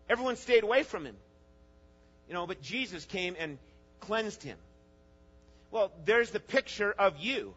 Everyone 0.09 0.35
stayed 0.35 0.63
away 0.63 0.83
from 0.83 1.05
him. 1.05 1.15
You 2.27 2.33
know, 2.33 2.45
but 2.47 2.61
Jesus 2.61 3.05
came 3.05 3.35
and 3.39 3.57
cleansed 3.99 4.43
him. 4.43 4.57
Well, 5.71 5.91
there's 6.05 6.31
the 6.31 6.39
picture 6.39 6.91
of 6.91 7.17
you 7.17 7.53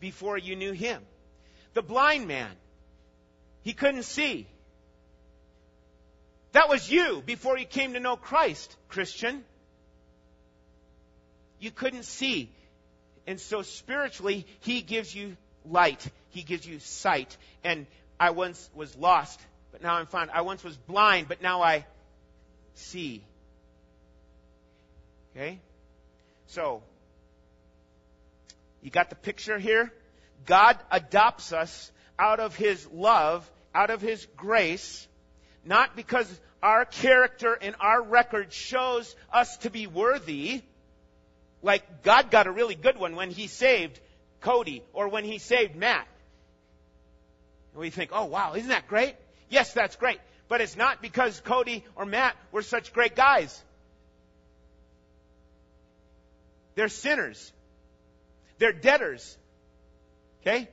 before 0.00 0.38
you 0.38 0.56
knew 0.56 0.72
him. 0.72 1.02
The 1.74 1.82
blind 1.82 2.26
man, 2.26 2.50
he 3.62 3.72
couldn't 3.72 4.04
see. 4.04 4.46
That 6.52 6.68
was 6.68 6.90
you 6.90 7.22
before 7.24 7.56
you 7.56 7.64
came 7.64 7.94
to 7.94 8.00
know 8.00 8.16
Christ, 8.16 8.76
Christian. 8.88 9.44
You 11.58 11.70
couldn't 11.70 12.04
see. 12.04 12.50
And 13.26 13.40
so 13.40 13.62
spiritually, 13.62 14.46
He 14.60 14.82
gives 14.82 15.14
you 15.14 15.36
light. 15.64 16.06
He 16.30 16.42
gives 16.42 16.66
you 16.66 16.80
sight. 16.80 17.36
And 17.62 17.86
I 18.18 18.30
once 18.30 18.68
was 18.74 18.94
lost, 18.96 19.40
but 19.70 19.82
now 19.82 19.94
I'm 19.94 20.06
found. 20.06 20.30
I 20.32 20.42
once 20.42 20.64
was 20.64 20.76
blind, 20.76 21.28
but 21.28 21.40
now 21.40 21.62
I 21.62 21.86
see. 22.74 23.22
Okay? 25.34 25.60
So, 26.48 26.82
you 28.82 28.90
got 28.90 29.08
the 29.08 29.16
picture 29.16 29.58
here? 29.58 29.92
God 30.44 30.78
adopts 30.90 31.52
us 31.52 31.91
out 32.18 32.40
of 32.40 32.56
His 32.56 32.86
love, 32.92 33.50
out 33.74 33.90
of 33.90 34.00
His 34.00 34.26
grace, 34.36 35.06
not 35.64 35.96
because 35.96 36.28
our 36.62 36.84
character 36.84 37.56
and 37.60 37.74
our 37.80 38.02
record 38.02 38.52
shows 38.52 39.14
us 39.32 39.56
to 39.58 39.70
be 39.70 39.86
worthy. 39.86 40.62
Like 41.62 42.02
God 42.02 42.30
got 42.30 42.46
a 42.46 42.52
really 42.52 42.74
good 42.74 42.96
one 42.96 43.16
when 43.16 43.30
He 43.30 43.46
saved 43.46 43.98
Cody 44.40 44.82
or 44.92 45.08
when 45.08 45.24
He 45.24 45.38
saved 45.38 45.76
Matt. 45.76 46.06
And 47.72 47.80
we 47.80 47.90
think, 47.90 48.10
oh 48.12 48.26
wow, 48.26 48.54
isn't 48.54 48.68
that 48.68 48.88
great? 48.88 49.14
Yes, 49.48 49.72
that's 49.72 49.96
great. 49.96 50.20
But 50.48 50.60
it's 50.60 50.76
not 50.76 51.00
because 51.00 51.40
Cody 51.40 51.84
or 51.96 52.04
Matt 52.04 52.36
were 52.50 52.62
such 52.62 52.92
great 52.92 53.16
guys. 53.16 53.62
They're 56.74 56.88
sinners. 56.88 57.52
They're 58.58 58.72
debtors. 58.72 59.36
Okay? 60.40 60.68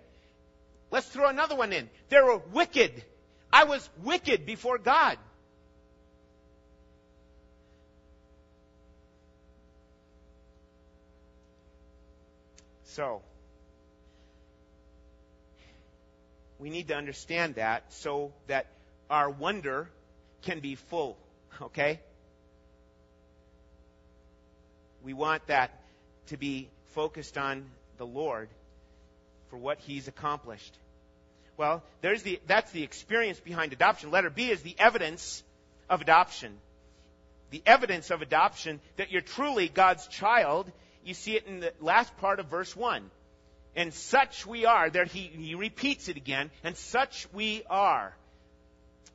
Let's 0.91 1.08
throw 1.08 1.27
another 1.27 1.55
one 1.55 1.72
in. 1.72 1.89
They 2.10 2.19
were 2.19 2.38
wicked. 2.38 3.03
I 3.51 3.65
was 3.65 3.88
wicked 4.03 4.46
before 4.46 4.77
God. 4.77 5.17
So, 12.84 13.22
we 16.58 16.69
need 16.69 16.88
to 16.89 16.96
understand 16.96 17.55
that 17.55 17.93
so 17.93 18.34
that 18.48 18.65
our 19.10 19.29
wonder 19.29 19.89
can 20.41 20.60
be 20.60 20.75
full. 20.75 21.17
Okay? 21.62 22.00
We 25.03 25.13
want 25.13 25.48
that 25.48 25.72
to 26.27 26.38
be 26.38 26.69
focused 26.93 27.38
on 27.38 27.65
the 27.98 28.05
Lord 28.05 28.50
for 29.50 29.58
what 29.58 29.79
He's 29.79 30.08
accomplished. 30.08 30.77
Well, 31.58 31.84
there's 32.01 32.24
the, 32.24 32.39
that's 32.48 32.72
the 32.72 32.84
experience 32.84 33.39
behind 33.39 33.74
adoption. 33.74 34.12
Letter 34.12 34.29
B 34.29 34.50
is 34.50 34.62
the 34.62 34.75
evidence 34.79 35.44
of 35.89 36.01
adoption. 36.01 36.58
The 37.51 37.62
evidence 37.65 38.12
of 38.12 38.22
adoption 38.22 38.79
that 38.98 39.12
you're 39.12 39.22
truly 39.22 39.68
God's 39.68 40.08
child. 40.08 40.72
You 41.03 41.13
see 41.13 41.36
it 41.36 41.48
in 41.48 41.60
the 41.60 41.74
last 41.82 42.15
part 42.18 42.39
of 42.39 42.46
verse 42.46 42.75
1. 42.75 43.10
And 43.75 43.94
such 43.94 44.46
we 44.46 44.65
are. 44.65 44.89
There 44.89 45.06
he, 45.06 45.22
he 45.22 45.56
repeats 45.56 46.08
it 46.08 46.18
again. 46.18 46.50
And 46.63 46.77
such 46.77 47.27
we 47.34 47.63
are. 47.70 48.13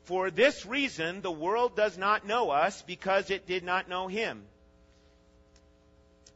For 0.04 0.30
this 0.30 0.66
reason, 0.66 1.22
the 1.22 1.32
world 1.32 1.76
does 1.76 1.96
not 1.96 2.26
know 2.26 2.50
us 2.50 2.82
because 2.82 3.30
it 3.30 3.46
did 3.46 3.64
not 3.64 3.88
know 3.88 4.06
him. 4.06 4.42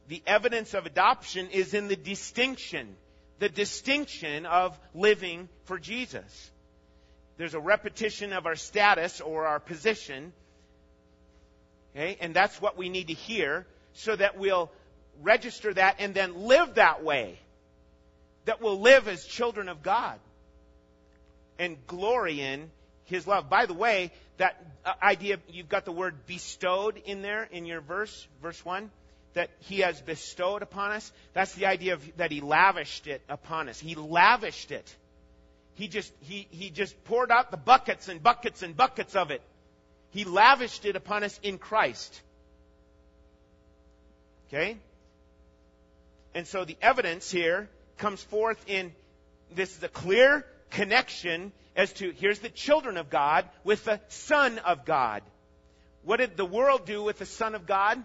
The 0.07 0.23
evidence 0.25 0.73
of 0.73 0.87
adoption 0.87 1.49
is 1.51 1.75
in 1.75 1.87
the 1.87 1.95
distinction, 1.95 2.95
the 3.39 3.49
distinction 3.49 4.45
of 4.45 4.77
living 4.93 5.49
for 5.63 5.79
Jesus. 5.79 6.51
There's 7.37 7.53
a 7.53 7.59
repetition 7.59 8.33
of 8.33 8.45
our 8.45 8.55
status 8.55 9.21
or 9.21 9.47
our 9.47 9.59
position. 9.59 10.33
Okay? 11.95 12.17
And 12.19 12.33
that's 12.33 12.61
what 12.61 12.77
we 12.77 12.89
need 12.89 13.07
to 13.07 13.13
hear 13.13 13.65
so 13.93 14.15
that 14.15 14.37
we'll 14.37 14.69
register 15.21 15.73
that 15.73 15.95
and 15.99 16.13
then 16.13 16.45
live 16.47 16.75
that 16.75 17.03
way. 17.03 17.39
That 18.45 18.61
we'll 18.61 18.79
live 18.79 19.07
as 19.07 19.25
children 19.25 19.69
of 19.69 19.81
God 19.81 20.19
and 21.57 21.77
glory 21.87 22.41
in 22.41 22.69
his 23.05 23.25
love. 23.25 23.49
By 23.49 23.65
the 23.65 23.73
way, 23.73 24.11
that 24.37 24.61
uh, 24.85 24.93
idea, 25.01 25.37
you've 25.49 25.69
got 25.69 25.85
the 25.85 25.91
word 25.91 26.25
bestowed 26.25 27.01
in 27.05 27.21
there 27.21 27.47
in 27.51 27.65
your 27.65 27.81
verse, 27.81 28.27
verse 28.41 28.63
1, 28.63 28.91
that 29.39 29.49
he 29.59 29.79
has 29.79 30.01
bestowed 30.01 30.61
upon 30.61 30.91
us. 30.91 31.09
That's 31.31 31.53
the 31.53 31.65
idea 31.65 31.93
of 31.93 32.17
that 32.17 32.29
he 32.29 32.41
lavished 32.41 33.07
it 33.07 33.21
upon 33.29 33.69
us. 33.69 33.79
He 33.79 33.95
lavished 33.95 34.69
it. 34.69 34.93
He 35.75 35.87
just, 35.87 36.11
he, 36.19 36.45
he 36.51 36.69
just 36.69 37.01
poured 37.05 37.31
out 37.31 37.49
the 37.49 37.55
buckets 37.55 38.09
and 38.09 38.21
buckets 38.21 38.63
and 38.63 38.75
buckets 38.75 39.15
of 39.15 39.31
it. 39.31 39.41
He 40.11 40.25
lavished 40.25 40.83
it 40.83 40.97
upon 40.97 41.23
us 41.23 41.39
in 41.41 41.57
Christ. 41.57 42.21
Okay? 44.49 44.75
And 46.35 46.45
so 46.45 46.65
the 46.65 46.75
evidence 46.81 47.31
here 47.31 47.69
comes 47.97 48.21
forth 48.21 48.61
in 48.67 48.91
this 49.55 49.77
is 49.77 49.83
a 49.83 49.87
clear 49.87 50.45
connection 50.69 51.53
as 51.77 51.93
to 51.93 52.11
here's 52.11 52.39
the 52.39 52.49
children 52.49 52.97
of 52.97 53.09
God 53.09 53.45
with 53.63 53.85
the 53.85 54.01
Son 54.09 54.57
of 54.57 54.83
God. 54.83 55.23
What 56.03 56.17
did 56.17 56.35
the 56.35 56.43
world 56.43 56.85
do 56.85 57.01
with 57.03 57.19
the 57.19 57.25
Son 57.25 57.55
of 57.55 57.65
God? 57.65 58.03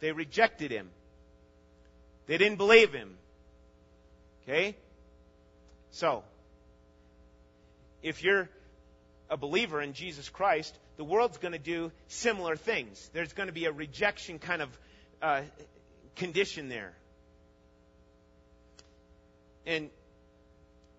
They 0.00 0.12
rejected 0.12 0.70
him. 0.70 0.90
They 2.26 2.38
didn't 2.38 2.58
believe 2.58 2.92
him. 2.92 3.16
Okay? 4.42 4.76
So, 5.90 6.22
if 8.02 8.22
you're 8.22 8.48
a 9.30 9.36
believer 9.36 9.80
in 9.80 9.92
Jesus 9.92 10.28
Christ, 10.28 10.76
the 10.96 11.04
world's 11.04 11.38
going 11.38 11.52
to 11.52 11.58
do 11.58 11.90
similar 12.08 12.56
things. 12.56 13.10
There's 13.12 13.32
going 13.32 13.48
to 13.48 13.52
be 13.52 13.64
a 13.64 13.72
rejection 13.72 14.38
kind 14.38 14.62
of 14.62 14.78
uh, 15.20 15.42
condition 16.16 16.68
there. 16.68 16.92
And 19.66 19.90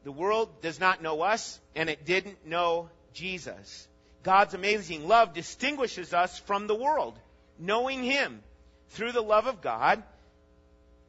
the 0.03 0.11
world 0.11 0.61
does 0.61 0.79
not 0.79 1.01
know 1.01 1.21
us, 1.21 1.59
and 1.75 1.89
it 1.89 2.05
didn't 2.05 2.45
know 2.45 2.89
Jesus. 3.13 3.87
God's 4.23 4.53
amazing 4.53 5.07
love 5.07 5.33
distinguishes 5.33 6.13
us 6.13 6.37
from 6.39 6.67
the 6.67 6.75
world. 6.75 7.17
Knowing 7.59 8.03
Him 8.03 8.41
through 8.89 9.11
the 9.11 9.21
love 9.21 9.47
of 9.47 9.61
God 9.61 10.03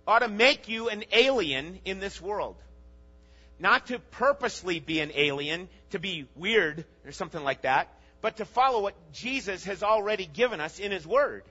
ought 0.06 0.20
to 0.20 0.28
make 0.28 0.68
you 0.68 0.88
an 0.88 1.04
alien 1.12 1.80
in 1.84 2.00
this 2.00 2.20
world. 2.20 2.56
Not 3.58 3.88
to 3.88 3.98
purposely 3.98 4.80
be 4.80 5.00
an 5.00 5.10
alien, 5.14 5.68
to 5.90 5.98
be 5.98 6.26
weird 6.34 6.84
or 7.04 7.12
something 7.12 7.42
like 7.42 7.62
that, 7.62 7.92
but 8.20 8.36
to 8.36 8.44
follow 8.44 8.82
what 8.82 8.94
Jesus 9.12 9.64
has 9.64 9.82
already 9.82 10.26
given 10.26 10.60
us 10.60 10.78
in 10.78 10.92
His 10.92 11.06
Word. 11.06 11.44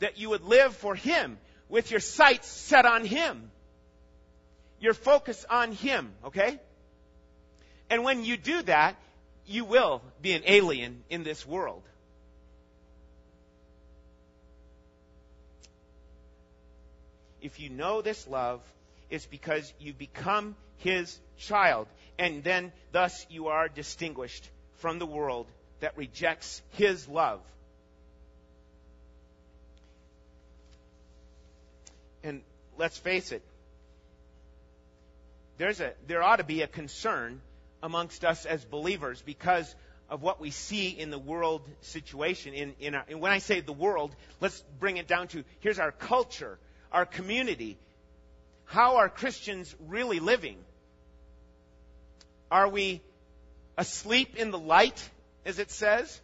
That 0.00 0.18
you 0.18 0.30
would 0.30 0.44
live 0.44 0.76
for 0.76 0.94
Him 0.94 1.38
with 1.68 1.90
your 1.90 2.00
sights 2.00 2.48
set 2.48 2.84
on 2.84 3.04
Him 3.04 3.50
your 4.84 4.94
focus 4.94 5.44
on 5.48 5.72
Him, 5.72 6.12
okay? 6.26 6.60
And 7.90 8.04
when 8.04 8.24
you 8.24 8.36
do 8.36 8.62
that, 8.62 8.96
you 9.46 9.64
will 9.64 10.02
be 10.20 10.34
an 10.34 10.42
alien 10.46 11.02
in 11.10 11.24
this 11.24 11.46
world. 11.46 11.82
If 17.44 17.60
you 17.60 17.68
know 17.68 18.00
this 18.00 18.26
love, 18.26 18.62
it's 19.10 19.26
because 19.26 19.70
you 19.78 19.92
become 19.92 20.56
His 20.78 21.18
child. 21.36 21.86
And 22.18 22.42
then, 22.42 22.72
thus, 22.90 23.26
you 23.28 23.48
are 23.48 23.68
distinguished 23.68 24.48
from 24.78 24.98
the 24.98 25.04
world 25.04 25.46
that 25.80 25.94
rejects 25.98 26.62
His 26.70 27.06
love. 27.06 27.40
And 32.22 32.40
let's 32.78 32.96
face 32.96 33.30
it, 33.30 33.42
there's 35.58 35.80
a, 35.80 35.92
there 36.06 36.22
ought 36.22 36.36
to 36.36 36.44
be 36.44 36.62
a 36.62 36.66
concern 36.66 37.42
amongst 37.82 38.24
us 38.24 38.46
as 38.46 38.64
believers 38.64 39.20
because 39.20 39.74
of 40.08 40.22
what 40.22 40.40
we 40.40 40.50
see 40.50 40.88
in 40.88 41.10
the 41.10 41.18
world 41.18 41.60
situation. 41.82 42.54
In, 42.54 42.74
in 42.80 42.94
our, 42.94 43.04
and 43.06 43.20
when 43.20 43.32
I 43.32 43.38
say 43.38 43.60
the 43.60 43.74
world, 43.74 44.16
let's 44.40 44.64
bring 44.80 44.96
it 44.96 45.06
down 45.06 45.28
to 45.28 45.44
here's 45.60 45.78
our 45.78 45.92
culture, 45.92 46.58
our 46.94 47.04
community. 47.04 47.76
How 48.66 48.96
are 48.96 49.08
Christians 49.08 49.74
really 49.88 50.20
living? 50.20 50.56
Are 52.50 52.68
we 52.68 53.02
asleep 53.76 54.36
in 54.36 54.52
the 54.52 54.58
light, 54.58 55.10
as 55.44 55.58
it 55.58 55.72
says? 55.72 56.20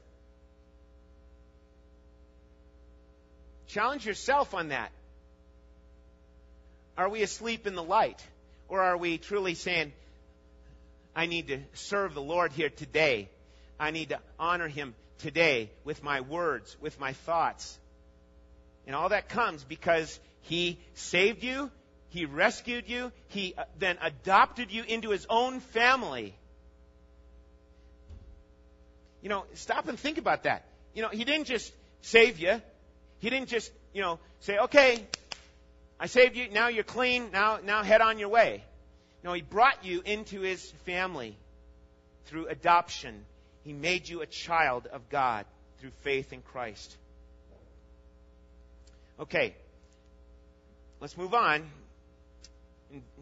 Challenge 3.67 4.07
yourself 4.07 4.55
on 4.55 4.69
that. 4.69 4.93
Are 6.97 7.09
we 7.09 7.23
asleep 7.23 7.67
in 7.67 7.75
the 7.75 7.83
light? 7.83 8.25
Or 8.69 8.81
are 8.81 8.97
we 8.97 9.19
truly 9.19 9.55
saying, 9.55 9.93
I 11.17 11.27
need 11.27 11.49
to 11.49 11.59
serve 11.75 12.15
the 12.15 12.23
Lord 12.23 12.53
here 12.53 12.71
today? 12.71 13.29
I 13.79 13.91
need 13.91 14.11
to 14.11 14.21
honor 14.39 14.69
Him 14.69 14.95
today 15.19 15.71
with 15.85 16.05
my 16.05 16.21
words, 16.21 16.77
with 16.81 17.01
my 17.01 17.13
thoughts. 17.13 17.77
And 18.87 18.95
all 18.95 19.09
that 19.09 19.29
comes 19.29 19.65
because 19.65 20.21
He 20.43 20.79
saved 20.95 21.43
you, 21.45 21.71
He 22.09 22.25
rescued 22.25 22.89
you, 22.89 23.13
He 23.29 23.55
uh, 23.57 23.65
then 23.79 23.99
adopted 24.03 24.71
you 24.71 24.83
into 24.83 25.11
His 25.11 25.27
own 25.29 25.61
family. 25.61 26.35
You 29.23 29.29
know, 29.29 29.45
stop 29.55 29.89
and 29.89 29.99
think 29.99 30.19
about 30.19 30.45
that. 30.45 30.65
You 30.95 31.03
know, 31.03 31.09
He 31.09 31.25
didn't 31.25 31.47
just 31.47 31.73
save 32.03 32.39
you. 32.39 32.61
He 33.19 33.31
didn't 33.31 33.49
just, 33.49 33.71
you 33.93 34.01
know, 34.01 34.19
say, 34.41 34.59
okay, 34.59 35.07
I 35.99 36.07
saved 36.07 36.37
you. 36.37 36.49
Now 36.51 36.69
you're 36.69 36.85
clean. 36.85 37.31
Now, 37.33 37.59
now 37.63 37.83
head 37.83 38.01
on 38.01 38.19
your 38.19 38.31
way. 38.31 38.65
No, 39.23 39.33
He 39.35 39.43
brought 39.43 39.85
you 39.85 40.01
into 40.05 40.41
His 40.41 40.71
family 40.87 41.37
through 42.27 42.47
adoption. 42.47 43.25
He 43.65 43.75
made 43.75 44.09
you 44.09 44.23
a 44.23 44.27
child 44.27 44.87
of 44.87 45.11
God 45.11 45.45
through 45.79 45.91
faith 46.01 46.33
in 46.33 46.41
Christ. 46.41 46.97
Okay. 49.19 49.55
Let's 51.01 51.17
move 51.17 51.33
on 51.33 51.67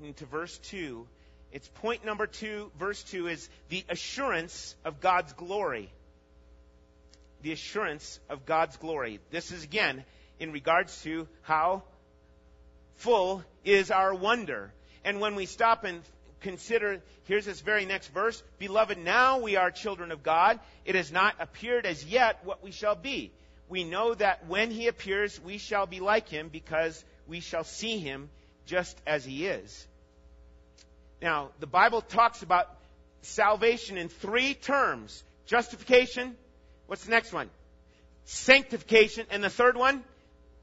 into 0.03 0.27
verse 0.27 0.59
2. 0.59 1.07
It's 1.53 1.69
point 1.69 2.05
number 2.05 2.27
2, 2.27 2.73
verse 2.77 3.01
2 3.05 3.29
is 3.29 3.49
the 3.69 3.85
assurance 3.89 4.75
of 4.85 5.01
God's 5.01 5.33
glory. 5.35 5.89
The 7.43 7.53
assurance 7.53 8.19
of 8.29 8.45
God's 8.45 8.77
glory. 8.79 9.21
This 9.31 9.53
is 9.53 9.63
again 9.63 10.05
in 10.41 10.51
regards 10.51 11.03
to 11.03 11.29
how 11.43 11.85
full 12.97 13.45
is 13.65 13.93
our 13.93 14.13
wonder. 14.13 14.73
And 15.05 15.21
when 15.21 15.37
we 15.37 15.47
stop 15.47 15.85
and 15.85 16.03
consider, 16.41 17.01
here's 17.27 17.47
this 17.47 17.61
very 17.61 17.87
next 17.87 18.09
verse 18.09 18.43
Beloved, 18.59 18.99
now 18.99 19.39
we 19.39 19.55
are 19.55 19.71
children 19.71 20.11
of 20.11 20.25
God. 20.25 20.59
It 20.85 20.97
has 20.97 21.13
not 21.13 21.37
appeared 21.39 21.87
as 21.87 22.05
yet 22.05 22.41
what 22.43 22.61
we 22.61 22.73
shall 22.73 22.97
be. 22.97 23.31
we 23.69 23.85
know 23.85 24.15
that 24.15 24.49
when 24.49 24.73
he 24.73 24.89
appears, 24.89 25.41
we 25.41 25.59
shall 25.59 25.87
be 25.87 26.01
like 26.01 26.29
him 26.29 26.49
because 26.49 27.05
we 27.29 27.41
shall 27.41 27.65
see 27.65 27.99
him 27.99 28.31
just 28.67 28.97
as 29.07 29.25
he 29.25 29.47
is. 29.47 29.87
Now, 31.21 31.51
the 31.61 31.67
Bible 31.67 32.01
talks 32.01 32.43
about 32.43 32.69
salvation 33.23 33.99
in 33.99 34.09
three 34.09 34.55
terms 34.55 35.23
justification. 35.47 36.37
What's 36.87 37.05
the 37.05 37.11
next 37.11 37.33
one? 37.33 37.51
Sanctification. 38.25 39.27
And 39.31 39.43
the 39.43 39.51
third 39.51 39.77
one? 39.77 40.03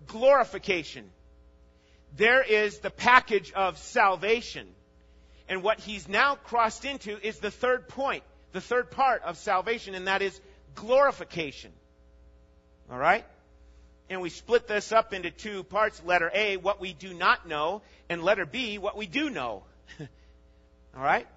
Glorification. 0.08 1.10
There 2.16 2.42
is 2.42 2.80
the 2.80 2.90
package 2.90 3.52
of 3.54 3.78
salvation. 3.78 4.68
And 5.48 5.62
what 5.62 5.80
he's 5.80 6.08
now 6.08 6.36
crossed 6.36 6.86
into 6.86 7.20
is 7.26 7.40
the 7.40 7.52
third 7.52 7.88
point, 7.88 8.24
the 8.52 8.62
third 8.62 8.90
part 8.90 9.24
of 9.24 9.38
salvation, 9.38 9.94
and 9.94 10.08
that 10.08 10.22
is 10.22 10.40
glorification. 10.74 11.72
All 12.90 12.98
right? 12.98 13.26
And 14.10 14.22
we 14.22 14.30
split 14.30 14.68
this 14.68 14.92
up 14.92 15.14
into 15.14 15.32
two 15.32 15.64
parts. 15.64 16.02
Letter 16.06 16.32
A, 16.34 16.58
what 16.58 16.80
we 16.80 16.94
do 16.94 17.14
not 17.14 17.48
know, 17.48 17.82
and 18.10 18.24
letter 18.24 18.46
B, 18.46 18.78
what 18.78 18.96
we 18.96 19.08
do 19.08 19.30
know. 19.30 19.64
All 20.00 21.04
right? 21.04 21.28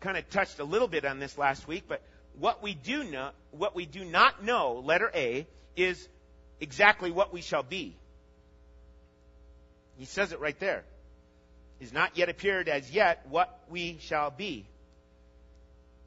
Kind 0.00 0.16
of 0.16 0.28
touched 0.30 0.60
a 0.60 0.64
little 0.64 0.88
bit 0.88 1.04
on 1.04 1.18
this 1.18 1.36
last 1.36 1.66
week, 1.66 1.84
but 1.88 2.02
what 2.38 2.62
we 2.62 2.74
do 2.74 3.02
know, 3.02 3.30
what 3.50 3.74
we 3.74 3.84
do 3.84 4.04
not 4.04 4.44
know, 4.44 4.82
letter 4.84 5.10
A, 5.12 5.46
is 5.76 6.08
exactly 6.60 7.10
what 7.10 7.32
we 7.32 7.40
shall 7.40 7.64
be. 7.64 7.96
He 9.98 10.04
says 10.04 10.32
it 10.32 10.40
right 10.40 10.58
there. 10.60 10.84
Is 11.80 11.92
not 11.92 12.16
yet 12.16 12.28
appeared 12.28 12.68
as 12.68 12.90
yet 12.90 13.26
what 13.28 13.60
we 13.68 13.98
shall 14.00 14.30
be. 14.30 14.66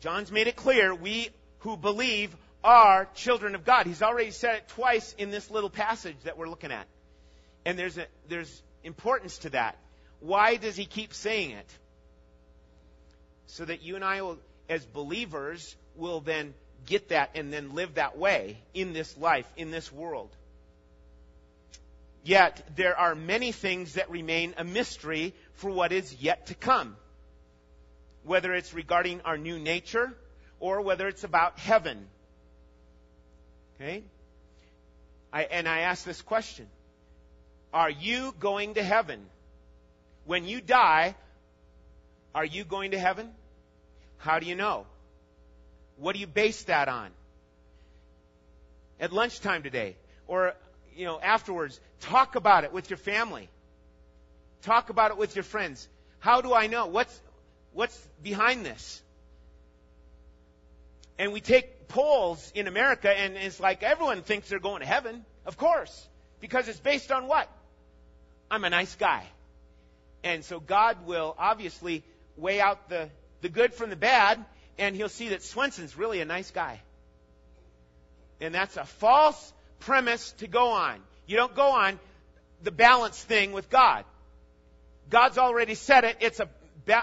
John's 0.01 0.31
made 0.31 0.47
it 0.47 0.55
clear 0.55 0.93
we 0.95 1.29
who 1.59 1.77
believe 1.77 2.35
are 2.63 3.07
children 3.15 3.55
of 3.55 3.65
God. 3.65 3.85
He's 3.85 4.01
already 4.01 4.31
said 4.31 4.55
it 4.55 4.67
twice 4.69 5.15
in 5.17 5.31
this 5.31 5.49
little 5.49 5.69
passage 5.69 6.17
that 6.23 6.37
we're 6.37 6.49
looking 6.49 6.71
at. 6.71 6.87
And 7.65 7.77
there's 7.77 7.97
a, 7.97 8.05
there's 8.27 8.61
importance 8.83 9.39
to 9.39 9.49
that. 9.51 9.77
Why 10.19 10.57
does 10.57 10.75
he 10.75 10.85
keep 10.85 11.13
saying 11.13 11.51
it? 11.51 11.77
So 13.47 13.65
that 13.65 13.81
you 13.81 13.95
and 13.95 14.05
I 14.05 14.21
will, 14.21 14.37
as 14.69 14.85
believers, 14.85 15.75
will 15.95 16.21
then 16.21 16.53
get 16.85 17.09
that 17.09 17.31
and 17.35 17.51
then 17.51 17.73
live 17.73 17.95
that 17.95 18.17
way 18.17 18.57
in 18.73 18.93
this 18.93 19.17
life, 19.17 19.51
in 19.57 19.71
this 19.71 19.91
world. 19.91 20.29
Yet, 22.23 22.63
there 22.75 22.97
are 22.97 23.15
many 23.15 23.51
things 23.51 23.95
that 23.95 24.11
remain 24.11 24.53
a 24.57 24.63
mystery 24.63 25.33
for 25.55 25.71
what 25.71 25.91
is 25.91 26.21
yet 26.21 26.47
to 26.47 26.55
come. 26.55 26.95
Whether 28.23 28.53
it's 28.53 28.73
regarding 28.75 29.21
our 29.21 29.37
new 29.37 29.57
nature 29.57 30.13
or 30.59 30.81
whether 30.81 31.07
it's 31.07 31.23
about 31.23 31.57
heaven 31.57 32.07
Okay? 33.81 34.03
I, 35.33 35.43
and 35.43 35.67
I 35.67 35.79
ask 35.79 36.03
this 36.03 36.21
question 36.21 36.67
Are 37.73 37.89
you 37.89 38.33
going 38.39 38.75
to 38.75 38.83
heaven? 38.83 39.25
When 40.25 40.45
you 40.45 40.61
die, 40.61 41.15
are 42.35 42.45
you 42.45 42.63
going 42.63 42.91
to 42.91 42.99
heaven? 42.99 43.31
How 44.17 44.39
do 44.39 44.45
you 44.45 44.55
know? 44.55 44.85
What 45.97 46.13
do 46.13 46.19
you 46.19 46.27
base 46.27 46.63
that 46.63 46.89
on? 46.89 47.09
At 48.99 49.11
lunchtime 49.11 49.63
today, 49.63 49.95
or 50.27 50.53
you 50.95 51.05
know, 51.05 51.19
afterwards, 51.19 51.79
talk 52.01 52.35
about 52.35 52.65
it 52.65 52.71
with 52.71 52.91
your 52.91 52.97
family. 52.97 53.49
Talk 54.61 54.91
about 54.91 55.09
it 55.09 55.17
with 55.17 55.35
your 55.35 55.43
friends. 55.43 55.87
How 56.19 56.41
do 56.41 56.53
I 56.53 56.67
know? 56.67 56.85
What's 56.85 57.19
what's 57.73 57.97
behind 58.21 58.63
this? 58.63 59.01
And 61.21 61.31
we 61.33 61.39
take 61.39 61.87
polls 61.87 62.51
in 62.55 62.67
America, 62.67 63.07
and 63.07 63.37
it's 63.37 63.59
like 63.59 63.83
everyone 63.83 64.23
thinks 64.23 64.49
they're 64.49 64.57
going 64.57 64.79
to 64.79 64.87
heaven. 64.87 65.23
Of 65.45 65.55
course. 65.55 66.07
Because 66.39 66.67
it's 66.67 66.79
based 66.79 67.11
on 67.11 67.27
what? 67.27 67.47
I'm 68.49 68.63
a 68.63 68.71
nice 68.71 68.95
guy. 68.95 69.23
And 70.23 70.43
so 70.43 70.59
God 70.59 71.05
will 71.05 71.35
obviously 71.37 72.03
weigh 72.37 72.59
out 72.59 72.89
the, 72.89 73.07
the 73.41 73.49
good 73.49 73.75
from 73.75 73.91
the 73.91 73.95
bad, 73.95 74.43
and 74.79 74.95
he'll 74.95 75.09
see 75.09 75.29
that 75.29 75.43
Swenson's 75.43 75.95
really 75.95 76.21
a 76.21 76.25
nice 76.25 76.49
guy. 76.49 76.81
And 78.39 78.51
that's 78.51 78.75
a 78.75 78.85
false 78.85 79.53
premise 79.79 80.31
to 80.39 80.47
go 80.47 80.69
on. 80.69 80.99
You 81.27 81.37
don't 81.37 81.53
go 81.53 81.69
on 81.73 81.99
the 82.63 82.71
balance 82.71 83.23
thing 83.23 83.51
with 83.51 83.69
God. 83.69 84.05
God's 85.11 85.37
already 85.37 85.75
said 85.75 86.03
it. 86.03 86.17
It's 86.19 86.39
a, 86.39 86.49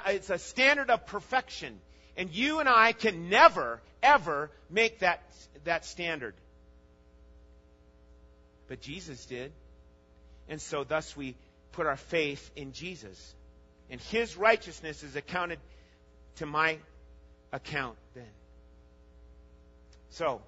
it's 0.09 0.31
a 0.31 0.39
standard 0.39 0.91
of 0.91 1.07
perfection. 1.07 1.79
And 2.17 2.31
you 2.31 2.59
and 2.59 2.69
I 2.69 2.91
can 2.91 3.29
never, 3.29 3.81
ever 4.03 4.51
make 4.71 5.01
that, 5.01 5.23
that 5.65 5.85
standard. 5.85 6.35
But 8.69 8.81
Jesus 8.81 9.25
did. 9.27 9.53
And 10.49 10.61
so 10.61 10.85
thus 10.85 11.17
we 11.17 11.35
put 11.73 11.87
our 11.87 11.97
faith 11.97 12.51
in 12.57 12.73
Jesus. 12.73 13.35
And 13.91 14.01
his 14.01 14.37
righteousness 14.37 15.03
is 15.03 15.17
accounted 15.17 15.59
to 16.37 16.47
my 16.47 16.79
account 17.53 17.97
then. 18.15 18.25
So, 20.11 20.41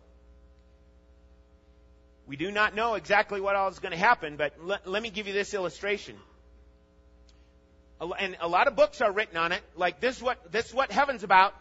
we 2.27 2.37
do 2.37 2.51
not 2.51 2.75
know 2.75 2.95
exactly 2.95 3.41
what 3.41 3.57
all 3.57 3.69
is 3.69 3.79
going 3.79 3.93
to 3.93 3.99
happen, 3.99 4.37
but 4.37 4.55
let, 4.63 4.87
let 4.87 5.03
me 5.03 5.11
give 5.11 5.27
you 5.27 5.33
this 5.33 5.53
illustration 5.55 6.17
and 8.19 8.37
a 8.41 8.49
lot 8.49 8.67
of 8.67 8.77
books 8.77 9.01
are 9.01 9.13
written 9.13 9.37
on 9.37 9.53
it. 9.53 9.63
Like 9.77 10.01
this 10.01 10.17
is 10.17 10.23
what 10.23 10.53
this 10.53 10.67
is 10.67 10.75
what 10.75 10.91
heaven's 10.91 11.23
about. 11.23 11.55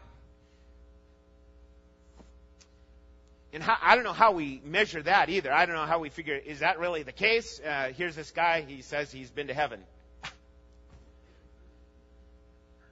And 3.51 3.63
how, 3.63 3.77
I 3.81 3.95
don't 3.95 4.03
know 4.03 4.13
how 4.13 4.31
we 4.31 4.61
measure 4.63 5.01
that 5.01 5.29
either. 5.29 5.51
I 5.51 5.65
don't 5.65 5.75
know 5.75 5.85
how 5.85 5.99
we 5.99 6.09
figure 6.09 6.35
is 6.35 6.59
that 6.59 6.79
really 6.79 7.03
the 7.03 7.11
case? 7.11 7.59
Uh, 7.59 7.91
here's 7.95 8.15
this 8.15 8.31
guy. 8.31 8.61
He 8.61 8.81
says 8.81 9.11
he's 9.11 9.31
been 9.31 9.47
to 9.47 9.53
heaven. 9.53 9.79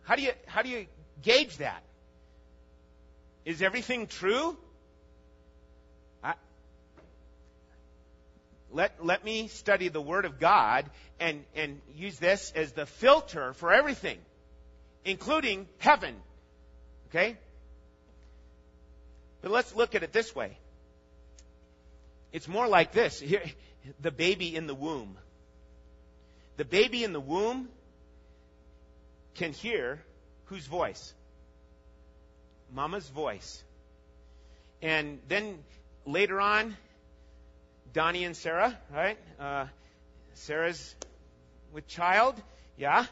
how 0.03 0.15
do 0.15 0.21
you 0.23 0.31
how 0.47 0.61
do 0.63 0.69
you 0.69 0.87
gauge 1.21 1.57
that? 1.57 1.83
Is 3.45 3.61
everything 3.61 4.07
true? 4.07 4.57
let, 8.71 9.03
let 9.03 9.23
me 9.23 9.47
study 9.47 9.87
the 9.87 10.01
Word 10.01 10.25
of 10.25 10.39
God 10.39 10.89
and, 11.19 11.43
and 11.55 11.81
use 11.95 12.19
this 12.19 12.51
as 12.55 12.73
the 12.73 12.85
filter 12.85 13.53
for 13.53 13.73
everything, 13.73 14.19
including 15.05 15.67
heaven. 15.79 16.15
Okay? 17.09 17.37
But 19.47 19.53
let's 19.53 19.75
look 19.77 19.95
at 19.95 20.03
it 20.03 20.11
this 20.11 20.35
way. 20.35 20.57
It's 22.33 22.49
more 22.49 22.67
like 22.67 22.91
this. 22.91 23.17
Here, 23.17 23.41
the 24.01 24.11
baby 24.11 24.53
in 24.53 24.67
the 24.67 24.75
womb. 24.75 25.17
The 26.57 26.65
baby 26.65 27.05
in 27.05 27.13
the 27.13 27.21
womb 27.21 27.69
can 29.35 29.53
hear 29.53 30.01
whose 30.47 30.65
voice? 30.65 31.13
Mama's 32.73 33.07
voice. 33.07 33.63
And 34.81 35.19
then 35.29 35.59
later 36.05 36.41
on, 36.41 36.75
Donnie 37.93 38.25
and 38.25 38.35
Sarah, 38.35 38.77
right? 38.93 39.17
Uh, 39.39 39.67
Sarah's 40.33 40.93
with 41.71 41.87
child, 41.87 42.35
yeah. 42.77 43.05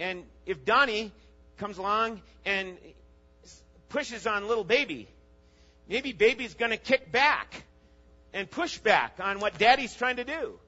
And 0.00 0.24
if 0.46 0.64
Donnie 0.64 1.12
comes 1.58 1.78
along 1.78 2.20
and 2.44 2.76
pushes 3.92 4.26
on 4.26 4.48
little 4.48 4.64
baby, 4.64 5.08
maybe 5.88 6.12
baby's 6.12 6.54
going 6.54 6.70
to 6.70 6.76
kick 6.76 7.12
back 7.12 7.64
and 8.32 8.50
push 8.50 8.78
back 8.78 9.18
on 9.20 9.38
what 9.38 9.58
daddy's 9.58 9.94
trying 9.94 10.16
to 10.16 10.24
do. 10.24 10.58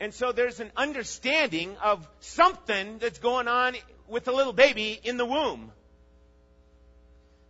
And 0.00 0.12
so 0.12 0.32
there's 0.32 0.60
an 0.60 0.70
understanding 0.76 1.76
of 1.82 2.06
something 2.20 2.98
that's 2.98 3.18
going 3.18 3.48
on 3.48 3.74
with 4.06 4.24
the 4.24 4.32
little 4.32 4.52
baby 4.52 4.98
in 5.02 5.16
the 5.16 5.26
womb. 5.26 5.72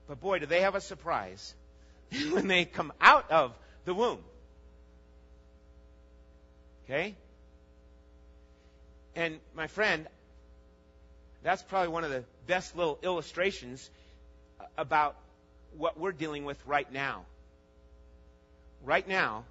But 0.06 0.20
boy, 0.20 0.38
do 0.38 0.46
they 0.46 0.62
have 0.62 0.74
a 0.74 0.80
surprise 0.80 1.54
when 2.30 2.48
they 2.48 2.64
come 2.64 2.92
out 3.00 3.30
of 3.30 3.54
the 3.84 3.94
womb. 3.94 4.18
Okay? 6.84 7.14
And 9.14 9.40
my 9.54 9.66
friend, 9.66 10.06
that's 11.42 11.62
probably 11.62 11.88
one 11.88 12.04
of 12.04 12.10
the 12.10 12.24
best 12.46 12.76
little 12.76 12.98
illustrations 13.02 13.90
about 14.76 15.16
what 15.76 15.98
we're 15.98 16.12
dealing 16.12 16.44
with 16.44 16.58
right 16.66 16.90
now. 16.92 17.24
Right 18.84 19.06
now, 19.06 19.44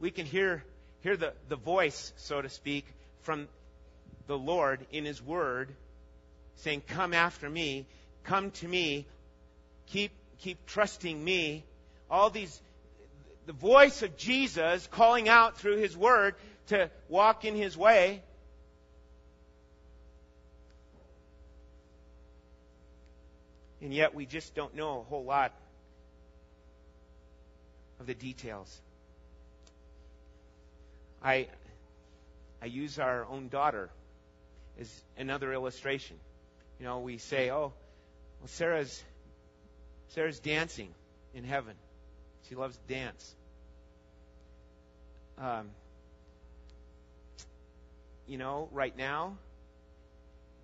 we 0.00 0.10
can 0.10 0.26
hear, 0.26 0.64
hear 1.02 1.16
the, 1.16 1.32
the 1.48 1.56
voice, 1.56 2.12
so 2.16 2.40
to 2.40 2.48
speak, 2.48 2.86
from 3.22 3.48
the 4.26 4.38
Lord 4.38 4.86
in 4.92 5.04
His 5.04 5.22
Word 5.22 5.74
saying, 6.56 6.82
Come 6.88 7.14
after 7.14 7.48
me. 7.48 7.86
Come 8.24 8.50
to 8.52 8.68
me. 8.68 9.06
Keep, 9.86 10.12
keep 10.38 10.64
trusting 10.66 11.22
me. 11.22 11.64
All 12.10 12.30
these, 12.30 12.60
the 13.46 13.52
voice 13.52 14.02
of 14.02 14.16
Jesus 14.16 14.88
calling 14.90 15.28
out 15.28 15.58
through 15.58 15.76
his 15.76 15.96
word 15.96 16.34
to 16.68 16.90
walk 17.08 17.44
in 17.44 17.54
his 17.54 17.76
way. 17.76 18.22
And 23.84 23.92
yet 23.92 24.14
we 24.14 24.24
just 24.24 24.54
don't 24.54 24.74
know 24.74 25.00
a 25.00 25.02
whole 25.02 25.24
lot 25.24 25.52
of 28.00 28.06
the 28.06 28.14
details. 28.14 28.80
I, 31.22 31.48
I 32.62 32.66
use 32.66 32.98
our 32.98 33.26
own 33.26 33.48
daughter 33.48 33.90
as 34.80 34.90
another 35.18 35.52
illustration. 35.52 36.16
You 36.80 36.86
know, 36.86 37.00
we 37.00 37.18
say, 37.18 37.50
oh, 37.50 37.74
well, 38.40 38.46
Sarah's, 38.46 39.04
Sarah's 40.08 40.38
dancing 40.38 40.88
in 41.34 41.44
heaven. 41.44 41.74
She 42.48 42.54
loves 42.54 42.78
to 42.88 42.94
dance. 42.94 43.34
Um, 45.36 45.68
you 48.26 48.38
know, 48.38 48.70
right 48.72 48.96
now, 48.96 49.36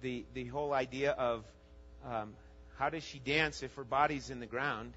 the 0.00 0.24
the 0.32 0.46
whole 0.46 0.72
idea 0.72 1.10
of 1.10 1.44
um, 2.08 2.32
how 2.80 2.88
does 2.88 3.04
she 3.04 3.18
dance 3.18 3.62
if 3.62 3.74
her 3.74 3.84
body's 3.84 4.30
in 4.30 4.40
the 4.40 4.46
ground? 4.46 4.94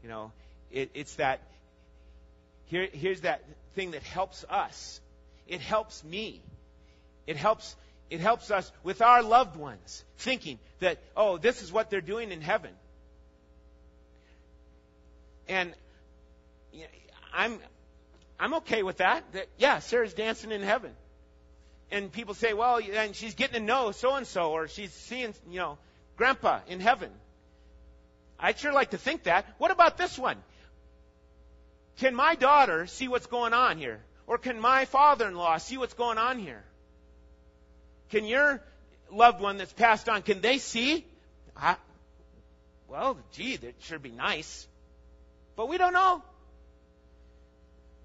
You 0.00 0.08
know, 0.08 0.30
it, 0.70 0.92
it's 0.94 1.16
that. 1.16 1.40
Here, 2.66 2.88
here's 2.92 3.22
that 3.22 3.42
thing 3.74 3.90
that 3.90 4.04
helps 4.04 4.44
us. 4.48 5.00
It 5.48 5.60
helps 5.60 6.04
me. 6.04 6.40
It 7.26 7.36
helps. 7.36 7.74
It 8.10 8.20
helps 8.20 8.52
us 8.52 8.70
with 8.84 9.02
our 9.02 9.24
loved 9.24 9.56
ones, 9.56 10.04
thinking 10.18 10.60
that 10.78 10.98
oh, 11.16 11.36
this 11.36 11.62
is 11.62 11.72
what 11.72 11.90
they're 11.90 12.00
doing 12.00 12.30
in 12.30 12.40
heaven. 12.40 12.70
And 15.48 15.74
I'm 17.32 17.58
I'm 18.38 18.54
okay 18.54 18.84
with 18.84 18.98
that. 18.98 19.24
That 19.32 19.48
yeah, 19.58 19.80
Sarah's 19.80 20.14
dancing 20.14 20.52
in 20.52 20.62
heaven. 20.62 20.92
And 21.90 22.12
people 22.12 22.34
say, 22.34 22.54
well, 22.54 22.78
and 22.78 23.16
she's 23.16 23.34
getting 23.34 23.60
to 23.60 23.66
know 23.66 23.90
so 23.90 24.14
and 24.14 24.26
so, 24.26 24.52
or 24.52 24.68
she's 24.68 24.92
seeing, 24.92 25.34
you 25.50 25.58
know, 25.58 25.78
grandpa 26.16 26.60
in 26.68 26.80
heaven. 26.80 27.10
I'd 28.38 28.58
sure 28.58 28.72
like 28.72 28.90
to 28.90 28.98
think 28.98 29.24
that. 29.24 29.46
What 29.58 29.70
about 29.70 29.96
this 29.96 30.18
one? 30.18 30.36
Can 31.98 32.14
my 32.14 32.34
daughter 32.34 32.86
see 32.86 33.08
what's 33.08 33.26
going 33.26 33.52
on 33.52 33.78
here? 33.78 34.00
Or 34.26 34.38
can 34.38 34.58
my 34.58 34.84
father 34.84 35.28
in 35.28 35.36
law 35.36 35.58
see 35.58 35.76
what's 35.76 35.94
going 35.94 36.18
on 36.18 36.38
here? 36.38 36.62
Can 38.10 38.24
your 38.24 38.62
loved 39.10 39.40
one 39.40 39.58
that's 39.58 39.72
passed 39.72 40.08
on, 40.08 40.22
can 40.22 40.40
they 40.40 40.58
see? 40.58 41.04
I, 41.56 41.76
well, 42.88 43.16
gee, 43.32 43.56
that 43.56 43.74
should 43.80 44.02
be 44.02 44.10
nice. 44.10 44.66
But 45.56 45.68
we 45.68 45.78
don't 45.78 45.92
know. 45.92 46.22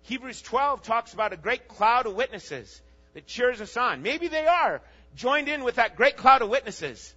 Hebrews 0.04 0.42
12 0.42 0.84
talks 0.84 1.14
about 1.14 1.34
a 1.34 1.38
great 1.38 1.68
cloud 1.68 2.06
of 2.06 2.16
witnesses 2.16 2.82
that 3.14 3.28
cheers 3.28 3.62
us 3.62 3.76
on. 3.78 4.02
Maybe 4.02 4.28
they 4.28 4.46
are 4.46 4.82
joined 5.16 5.48
in 5.48 5.64
with 5.64 5.76
that 5.76 5.96
great 5.96 6.18
cloud 6.18 6.42
of 6.42 6.50
witnesses. 6.50 7.14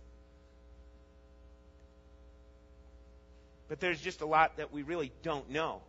But 3.73 3.81
there's 3.81 4.03
just 4.03 4.21
a 4.21 4.27
lot 4.27 4.59
that 4.59 4.71
we 4.71 4.83
really 4.83 5.11
don't 5.23 5.49
know. 5.49 5.81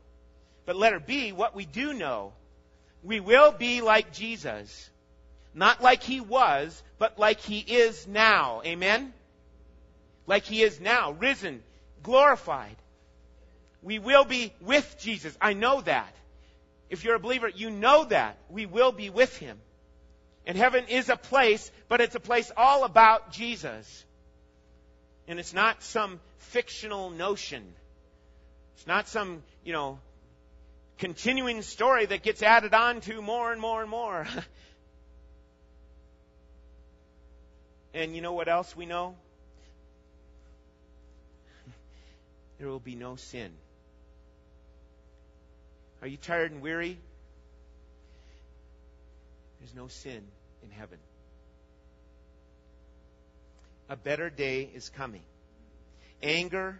But 0.66 0.78
letter 0.78 1.02
B, 1.02 1.34
what 1.34 1.54
we 1.54 1.66
do 1.66 1.92
know, 1.92 2.32
we 3.04 3.20
will 3.20 3.52
be 3.52 3.82
like 3.82 4.14
Jesus. 4.14 4.90
Not 5.54 5.82
like 5.82 6.02
he 6.02 6.22
was, 6.22 6.82
but 6.98 7.20
like 7.20 7.42
he 7.42 7.60
is 7.60 8.08
now. 8.08 8.62
Amen? 8.66 9.12
Like 10.28 10.46
he 10.46 10.62
is 10.62 10.80
now, 10.80 11.12
risen, 11.12 11.62
glorified. 12.04 12.78
We 13.82 14.00
will 14.00 14.24
be 14.24 14.54
with 14.62 14.96
Jesus. 15.02 15.38
I 15.42 15.52
know 15.52 15.82
that. 15.82 16.16
If 16.90 17.04
you're 17.04 17.16
a 17.16 17.20
believer, 17.20 17.50
you 17.50 17.70
know 17.70 18.06
that. 18.06 18.38
We 18.50 18.66
will 18.66 18.94
be 18.94 19.10
with 19.10 19.36
him. 19.36 19.60
And 20.48 20.58
heaven 20.58 20.86
is 20.88 21.10
a 21.10 21.18
place, 21.18 21.70
but 21.90 22.00
it's 22.00 22.16
a 22.16 22.22
place 22.22 22.50
all 22.56 22.86
about 22.86 23.34
Jesus. 23.34 24.06
And 25.28 25.40
it's 25.40 25.54
not 25.54 25.84
some 25.84 26.20
fictional 26.38 27.10
notion. 27.10 27.64
It's 28.76 28.88
not 28.88 29.08
some, 29.08 29.44
you 29.64 29.74
know, 29.74 30.00
continuing 30.98 31.62
story 31.62 32.06
that 32.06 32.24
gets 32.24 32.44
added 32.44 32.74
on 32.74 33.02
to 33.02 33.22
more 33.22 33.52
and 33.52 33.62
more 33.62 33.82
and 33.82 33.90
more. 33.90 34.28
and 37.94 38.16
you 38.16 38.22
know 38.22 38.34
what 38.34 38.48
else 38.48 38.76
we 38.76 38.86
know? 38.86 39.16
There 42.60 42.70
will 42.70 42.80
be 42.80 42.96
no 42.96 43.18
sin. 43.18 43.52
Are 46.02 46.08
you 46.08 46.18
tired 46.18 46.52
and 46.52 46.62
weary? 46.62 46.98
There's 49.60 49.76
no 49.76 49.88
sin 49.88 50.24
in 50.64 50.70
heaven. 50.70 51.00
A 53.90 53.96
better 53.96 54.30
day 54.30 54.70
is 54.74 54.90
coming. 54.90 55.24
Anger 56.22 56.80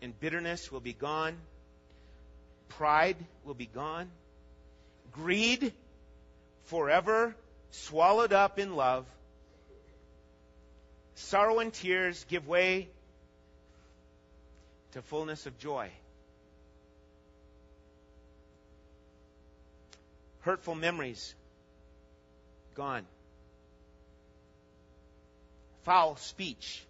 and 0.00 0.18
bitterness 0.18 0.72
will 0.72 0.80
be 0.80 0.92
gone. 0.92 1.36
Pride 2.68 3.16
will 3.44 3.54
be 3.54 3.66
gone. 3.66 4.10
Greed 5.12 5.72
forever 6.64 7.36
swallowed 7.70 8.32
up 8.32 8.58
in 8.58 8.74
love. 8.74 9.06
Sorrow 11.14 11.58
and 11.60 11.72
tears 11.72 12.24
give 12.28 12.48
way 12.48 12.88
to 14.92 15.02
fullness 15.02 15.46
of 15.46 15.58
joy. 15.58 15.90
Hurtful 20.40 20.74
memories 20.74 21.34
gone. 22.74 23.06
Foul 25.84 26.16
speech 26.16 26.84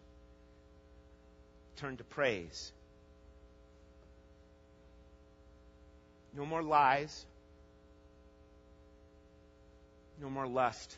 turned 1.76 1.98
to 1.98 2.04
praise. 2.04 2.72
No 6.34 6.46
more 6.46 6.62
lies. 6.62 7.24
No 10.20 10.30
more 10.30 10.46
lust. 10.46 10.96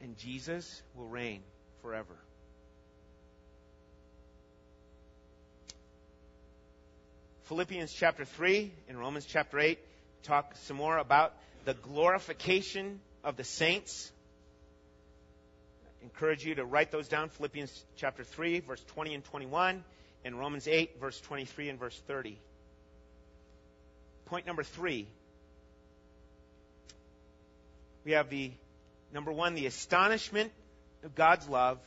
And 0.00 0.16
Jesus 0.18 0.82
will 0.96 1.06
reign 1.06 1.42
forever. 1.80 2.16
Philippians 7.44 7.92
chapter 7.92 8.24
3 8.24 8.72
and 8.88 8.98
Romans 8.98 9.26
chapter 9.26 9.58
8 9.58 9.78
talk 10.22 10.56
some 10.64 10.76
more 10.76 10.98
about 10.98 11.34
the 11.64 11.74
glorification 11.74 13.00
of 13.22 13.36
the 13.36 13.44
saints. 13.44 14.10
Encourage 16.02 16.44
you 16.44 16.54
to 16.56 16.64
write 16.64 16.90
those 16.90 17.08
down 17.08 17.28
Philippians 17.28 17.84
chapter 17.96 18.24
3, 18.24 18.60
verse 18.60 18.82
20 18.88 19.14
and 19.14 19.24
21, 19.24 19.84
and 20.24 20.38
Romans 20.38 20.66
8, 20.66 21.00
verse 21.00 21.20
23 21.20 21.68
and 21.68 21.78
verse 21.78 22.00
30. 22.06 22.38
Point 24.26 24.46
number 24.46 24.62
three. 24.62 25.06
We 28.04 28.12
have 28.12 28.30
the, 28.30 28.50
number 29.12 29.30
one, 29.30 29.54
the 29.54 29.66
astonishment 29.66 30.50
of 31.04 31.14
God's 31.14 31.48
love, 31.48 31.78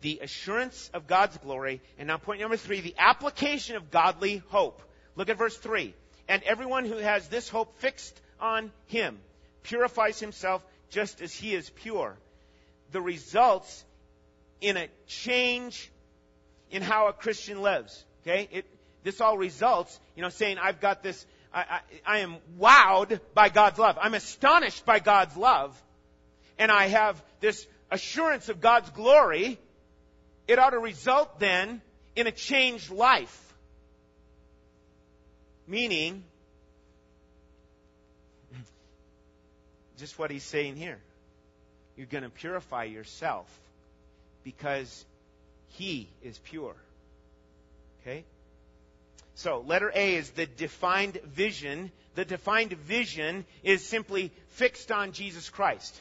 the 0.00 0.20
assurance 0.22 0.90
of 0.94 1.06
God's 1.06 1.36
glory, 1.38 1.80
and 1.98 2.08
now 2.08 2.16
point 2.16 2.40
number 2.40 2.56
three, 2.56 2.80
the 2.80 2.94
application 2.98 3.76
of 3.76 3.90
godly 3.90 4.42
hope. 4.48 4.80
Look 5.16 5.28
at 5.28 5.36
verse 5.36 5.56
3. 5.56 5.92
And 6.28 6.42
everyone 6.44 6.84
who 6.84 6.96
has 6.96 7.28
this 7.28 7.48
hope 7.48 7.78
fixed 7.80 8.18
on 8.40 8.70
him 8.86 9.18
purifies 9.64 10.20
himself 10.20 10.62
just 10.90 11.20
as 11.20 11.34
he 11.34 11.54
is 11.54 11.68
pure. 11.68 12.16
The 12.92 13.00
results 13.00 13.84
in 14.60 14.76
a 14.76 14.88
change 15.06 15.90
in 16.70 16.82
how 16.82 17.08
a 17.08 17.12
Christian 17.12 17.62
lives. 17.62 18.04
Okay? 18.22 18.48
It, 18.50 18.66
this 19.04 19.20
all 19.20 19.38
results, 19.38 19.98
you 20.16 20.22
know, 20.22 20.28
saying, 20.28 20.58
I've 20.58 20.80
got 20.80 21.02
this, 21.02 21.24
I, 21.52 21.60
I, 21.60 21.80
I 22.06 22.18
am 22.18 22.36
wowed 22.58 23.20
by 23.34 23.48
God's 23.48 23.78
love. 23.78 23.98
I'm 24.00 24.14
astonished 24.14 24.84
by 24.84 24.98
God's 24.98 25.36
love. 25.36 25.80
And 26.58 26.70
I 26.70 26.86
have 26.88 27.22
this 27.40 27.66
assurance 27.90 28.48
of 28.48 28.60
God's 28.60 28.90
glory. 28.90 29.58
It 30.46 30.58
ought 30.58 30.70
to 30.70 30.78
result 30.78 31.38
then 31.38 31.80
in 32.16 32.26
a 32.26 32.32
changed 32.32 32.90
life. 32.90 33.44
Meaning, 35.66 36.24
just 39.98 40.18
what 40.18 40.30
he's 40.30 40.44
saying 40.44 40.76
here. 40.76 40.98
You're 41.98 42.06
going 42.06 42.22
to 42.22 42.30
purify 42.30 42.84
yourself 42.84 43.46
because 44.44 45.04
he 45.70 46.08
is 46.22 46.38
pure. 46.38 46.76
Okay? 48.00 48.24
So, 49.34 49.64
letter 49.66 49.90
A 49.92 50.14
is 50.14 50.30
the 50.30 50.46
defined 50.46 51.18
vision. 51.24 51.90
The 52.14 52.24
defined 52.24 52.72
vision 52.72 53.44
is 53.64 53.84
simply 53.84 54.30
fixed 54.50 54.92
on 54.92 55.10
Jesus 55.10 55.48
Christ, 55.48 56.00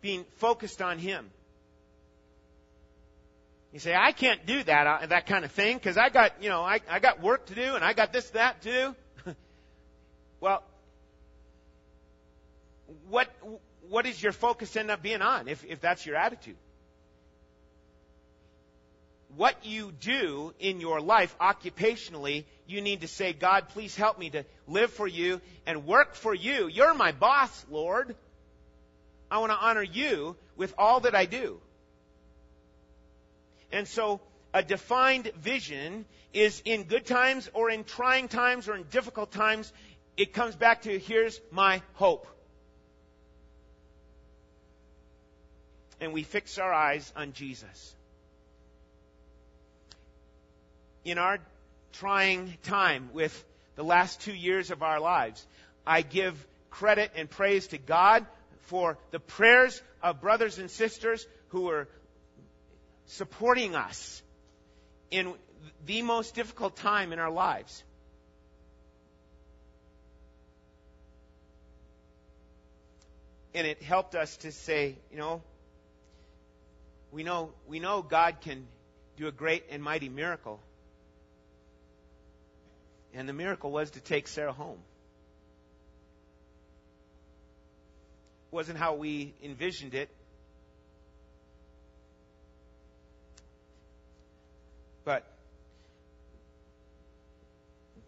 being 0.00 0.24
focused 0.36 0.80
on 0.80 0.98
Him. 0.98 1.30
You 3.72 3.80
say, 3.80 3.94
I 3.94 4.12
can't 4.12 4.46
do 4.46 4.62
that, 4.62 4.86
uh, 4.86 5.06
that 5.06 5.26
kind 5.26 5.44
of 5.44 5.52
thing, 5.52 5.76
because 5.76 5.98
I 5.98 6.08
got, 6.08 6.42
you 6.42 6.48
know, 6.48 6.62
I, 6.62 6.80
I 6.90 7.00
got 7.00 7.22
work 7.22 7.46
to 7.46 7.54
do 7.54 7.74
and 7.74 7.84
I 7.84 7.92
got 7.92 8.14
this, 8.14 8.30
that 8.30 8.62
to 8.62 8.70
do. 9.24 9.34
well, 10.40 10.62
what, 13.08 13.30
what 13.88 14.06
is 14.06 14.22
your 14.22 14.32
focus 14.32 14.76
end 14.76 14.90
up 14.90 15.02
being 15.02 15.22
on 15.22 15.48
if, 15.48 15.64
if 15.64 15.80
that's 15.80 16.04
your 16.04 16.16
attitude? 16.16 16.56
what 19.36 19.64
you 19.64 19.92
do 19.92 20.52
in 20.58 20.80
your 20.80 21.00
life 21.00 21.36
occupationally, 21.38 22.44
you 22.66 22.80
need 22.80 23.02
to 23.02 23.08
say, 23.08 23.32
God, 23.32 23.68
please 23.68 23.94
help 23.94 24.18
me 24.18 24.30
to 24.30 24.44
live 24.66 24.92
for 24.92 25.06
you 25.06 25.40
and 25.66 25.86
work 25.86 26.14
for 26.14 26.34
you. 26.34 26.66
You're 26.66 26.94
my 26.94 27.12
boss, 27.12 27.66
Lord. 27.70 28.16
I 29.30 29.38
want 29.38 29.52
to 29.52 29.58
honor 29.58 29.82
you 29.82 30.36
with 30.56 30.74
all 30.78 31.00
that 31.00 31.14
I 31.14 31.26
do. 31.26 31.60
And 33.70 33.86
so 33.86 34.20
a 34.54 34.62
defined 34.62 35.30
vision 35.40 36.06
is 36.32 36.62
in 36.64 36.84
good 36.84 37.04
times 37.04 37.50
or 37.52 37.70
in 37.70 37.84
trying 37.84 38.28
times 38.28 38.68
or 38.68 38.74
in 38.74 38.84
difficult 38.84 39.30
times, 39.30 39.72
it 40.16 40.32
comes 40.32 40.56
back 40.56 40.82
to 40.82 40.98
here's 40.98 41.40
my 41.50 41.82
hope. 41.94 42.26
And 46.00 46.12
we 46.12 46.22
fix 46.22 46.58
our 46.58 46.72
eyes 46.72 47.12
on 47.16 47.32
Jesus. 47.32 47.94
In 51.04 51.18
our 51.18 51.38
trying 51.92 52.56
time 52.64 53.10
with 53.12 53.44
the 53.76 53.82
last 53.82 54.20
two 54.20 54.34
years 54.34 54.70
of 54.70 54.82
our 54.82 55.00
lives, 55.00 55.44
I 55.86 56.02
give 56.02 56.46
credit 56.70 57.12
and 57.16 57.28
praise 57.28 57.68
to 57.68 57.78
God 57.78 58.26
for 58.62 58.98
the 59.10 59.18
prayers 59.18 59.80
of 60.02 60.20
brothers 60.20 60.58
and 60.58 60.70
sisters 60.70 61.26
who 61.48 61.62
were 61.62 61.88
supporting 63.06 63.74
us 63.74 64.22
in 65.10 65.32
the 65.86 66.02
most 66.02 66.34
difficult 66.34 66.76
time 66.76 67.12
in 67.12 67.18
our 67.18 67.30
lives. 67.30 67.82
And 73.54 73.66
it 73.66 73.82
helped 73.82 74.14
us 74.14 74.36
to 74.38 74.52
say, 74.52 74.96
you 75.10 75.16
know, 75.16 75.42
we 77.12 77.22
know 77.22 77.52
we 77.66 77.80
know 77.80 78.02
God 78.02 78.40
can 78.40 78.66
do 79.16 79.26
a 79.26 79.32
great 79.32 79.64
and 79.70 79.82
mighty 79.82 80.08
miracle. 80.08 80.60
And 83.14 83.28
the 83.28 83.32
miracle 83.32 83.70
was 83.70 83.90
to 83.92 84.00
take 84.00 84.28
Sarah 84.28 84.52
home. 84.52 84.78
wasn't 88.50 88.78
how 88.78 88.94
we 88.94 89.34
envisioned 89.42 89.94
it. 89.94 90.08
But 95.04 95.24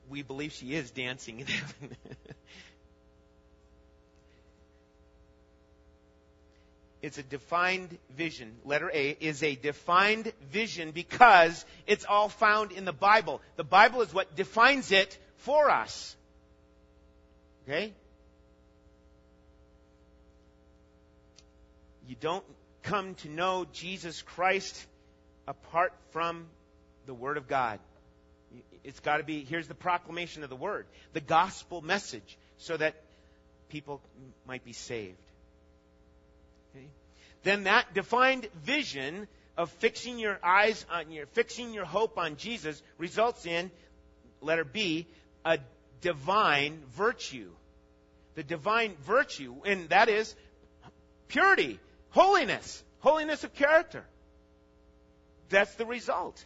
we 0.08 0.22
believe 0.22 0.52
she 0.52 0.74
is 0.74 0.90
dancing 0.90 1.40
in 1.40 1.46
heaven. 1.46 1.96
it's 7.02 7.18
a 7.18 7.22
defined 7.22 7.96
vision. 8.16 8.52
Letter 8.64 8.90
A 8.92 9.16
is 9.20 9.42
a 9.42 9.54
defined 9.54 10.32
vision 10.50 10.90
because 10.90 11.64
it's 11.86 12.04
all 12.04 12.28
found 12.28 12.72
in 12.72 12.84
the 12.84 12.92
Bible. 12.92 13.40
The 13.56 13.64
Bible 13.64 14.02
is 14.02 14.12
what 14.12 14.36
defines 14.36 14.92
it 14.92 15.18
for 15.38 15.70
us. 15.70 16.14
Okay? 17.64 17.94
You 22.06 22.16
don't 22.20 22.44
come 22.82 23.14
to 23.16 23.28
know 23.28 23.66
Jesus 23.72 24.20
Christ 24.20 24.86
apart 25.48 25.94
from 26.10 26.46
the 27.06 27.14
Word 27.14 27.38
of 27.38 27.48
God. 27.48 27.78
It's 28.84 29.00
got 29.00 29.18
to 29.18 29.24
be, 29.24 29.44
here's 29.44 29.68
the 29.68 29.74
proclamation 29.74 30.42
of 30.42 30.50
the 30.50 30.56
Word, 30.56 30.86
the 31.12 31.20
gospel 31.20 31.80
message, 31.80 32.36
so 32.58 32.76
that 32.76 32.94
people 33.68 34.02
might 34.46 34.64
be 34.64 34.72
saved. 34.72 35.16
Then 37.42 37.64
that 37.64 37.94
defined 37.94 38.48
vision 38.64 39.28
of 39.56 39.70
fixing 39.72 40.18
your 40.18 40.38
eyes 40.42 40.84
on 40.90 41.10
your, 41.10 41.26
fixing 41.26 41.74
your 41.74 41.84
hope 41.84 42.18
on 42.18 42.36
Jesus 42.36 42.82
results 42.98 43.46
in, 43.46 43.70
letter 44.40 44.64
B, 44.64 45.06
a 45.44 45.58
divine 46.00 46.82
virtue. 46.94 47.50
The 48.34 48.42
divine 48.42 48.94
virtue, 49.02 49.56
and 49.64 49.88
that 49.88 50.08
is 50.08 50.34
purity, 51.28 51.78
Holiness. 52.10 52.82
Holiness 53.00 53.44
of 53.44 53.54
character. 53.54 54.04
That's 55.48 55.74
the 55.74 55.86
result. 55.86 56.44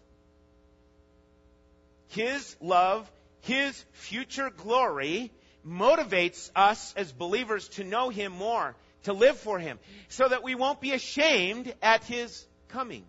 His 2.08 2.56
love, 2.60 3.10
His 3.40 3.84
future 3.92 4.50
glory 4.50 5.32
motivates 5.66 6.50
us 6.54 6.94
as 6.96 7.12
believers 7.12 7.68
to 7.70 7.84
know 7.84 8.10
Him 8.10 8.32
more, 8.32 8.76
to 9.04 9.12
live 9.12 9.36
for 9.36 9.58
Him, 9.58 9.78
so 10.08 10.28
that 10.28 10.42
we 10.42 10.54
won't 10.54 10.80
be 10.80 10.92
ashamed 10.92 11.72
at 11.82 12.04
His 12.04 12.44
coming. 12.68 13.04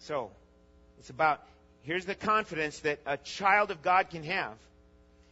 So, 0.00 0.30
it's 0.98 1.10
about, 1.10 1.42
here's 1.82 2.04
the 2.04 2.14
confidence 2.14 2.80
that 2.80 3.00
a 3.06 3.16
child 3.16 3.70
of 3.70 3.82
God 3.82 4.10
can 4.10 4.22
have 4.24 4.54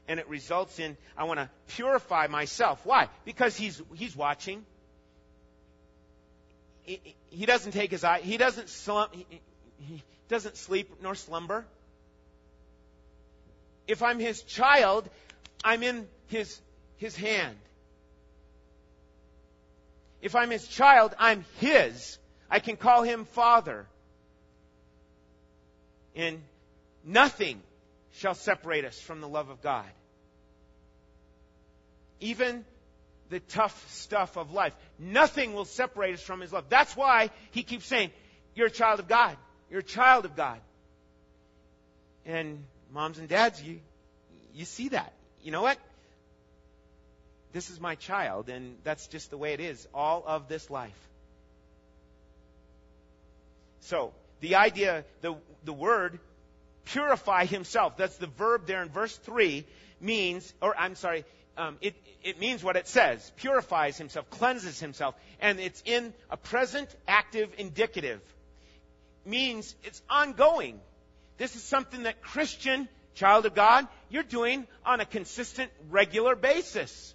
and 0.09 0.19
it 0.19 0.29
results 0.29 0.79
in 0.79 0.97
I 1.17 1.25
want 1.25 1.39
to 1.39 1.51
purify 1.69 2.27
myself. 2.27 2.81
Why? 2.85 3.09
Because 3.25 3.57
he's 3.57 3.81
he's 3.95 4.17
watching. 4.17 4.65
He, 7.31 7.45
doesn't 7.45 7.73
take 7.73 7.91
his 7.91 8.03
eye. 8.03 8.21
He 8.21 8.39
doesn't 8.39 8.71
slump. 8.71 9.15
He 9.15 10.03
doesn't 10.31 10.57
sleep 10.57 10.91
nor 11.03 11.15
slumber. 11.15 11.67
If 13.87 14.03
I'm 14.03 14.19
his 14.19 14.43
child, 14.43 15.09
I'm 15.63 15.83
in 15.83 16.09
his 16.29 16.59
his 16.99 17.17
hand. 17.17 17.57
If 20.21 20.35
I'm 20.35 20.51
his 20.51 20.67
child, 20.67 21.15
I'm 21.19 21.45
his. 21.59 22.19
I 22.51 22.61
can 22.61 22.77
call 22.77 23.03
him 23.03 23.25
father. 23.25 23.87
And 26.15 26.43
nothing 27.05 27.63
shall 28.13 28.35
separate 28.35 28.85
us 28.85 28.99
from 29.01 29.21
the 29.21 29.29
love 29.29 29.49
of 29.49 29.63
God. 29.63 29.87
Even 32.21 32.65
the 33.31 33.41
tough 33.41 33.91
stuff 33.91 34.37
of 34.37 34.53
life. 34.53 34.75
Nothing 34.99 35.55
will 35.55 35.65
separate 35.65 36.15
us 36.15 36.23
from 36.23 36.41
His 36.41 36.53
love. 36.53 36.65
That's 36.69 36.97
why 36.97 37.31
He 37.51 37.63
keeps 37.63 37.87
saying, 37.87 38.11
You're 38.55 38.69
a 38.69 38.71
child 38.71 39.01
of 39.01 39.09
God. 39.09 39.37
You're 39.71 39.81
a 39.81 39.85
child 39.85 40.25
of 40.25 40.35
God. 40.35 40.59
And 42.25 42.65
moms 42.93 43.19
and 43.19 43.29
dads, 43.29 43.63
you, 43.63 43.81
you 44.55 44.65
see 44.65 44.89
that. 44.91 45.13
You 45.43 45.53
know 45.53 45.63
what? 45.63 45.79
This 47.53 47.71
is 47.71 47.81
my 47.81 47.95
child, 47.95 48.49
and 48.49 48.77
that's 48.85 49.07
just 49.07 49.31
the 49.31 49.39
way 49.39 49.55
it 49.55 49.61
is 49.61 49.87
all 49.95 50.23
of 50.27 50.49
this 50.49 50.71
life. 50.71 51.09
So, 53.81 54.13
the 54.41 54.57
idea, 54.57 55.05
the, 55.23 55.35
the 55.65 55.73
word 55.73 56.19
purify 56.85 57.45
himself. 57.47 57.97
That's 57.97 58.17
the 58.17 58.27
verb 58.27 58.67
there 58.67 58.83
in 58.83 58.89
verse 58.89 59.17
3 59.17 59.65
means, 60.01 60.53
or 60.61 60.79
I'm 60.79 60.95
sorry, 60.95 61.25
um, 61.57 61.77
it, 61.81 61.95
it 62.23 62.39
means 62.39 62.63
what 62.63 62.77
it 62.77 62.87
says 62.87 63.33
purifies 63.37 63.97
himself, 63.99 64.31
cleanses 64.31 64.79
himself. 64.81 65.15
And 65.41 65.59
it's 65.59 65.83
in 65.85 66.13
a 66.31 66.37
present 66.37 66.89
active 67.07 67.51
indicative. 67.59 68.21
Means 69.25 69.75
it's 69.85 70.01
ongoing. 70.09 70.81
This 71.37 71.57
is 71.57 71.63
something 71.63 72.05
that 72.05 72.23
Christian, 72.23 72.89
child 73.15 73.47
of 73.47 73.55
God, 73.55 73.87
you're 74.09 74.23
doing 74.23 74.67
on 74.85 75.01
a 75.01 75.05
consistent, 75.05 75.71
regular 75.91 76.35
basis. 76.37 77.15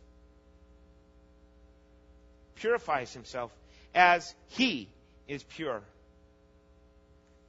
Purifies 2.63 3.12
himself 3.12 3.52
as 3.93 4.34
he 4.47 4.88
is 5.28 5.43
pure. 5.43 5.82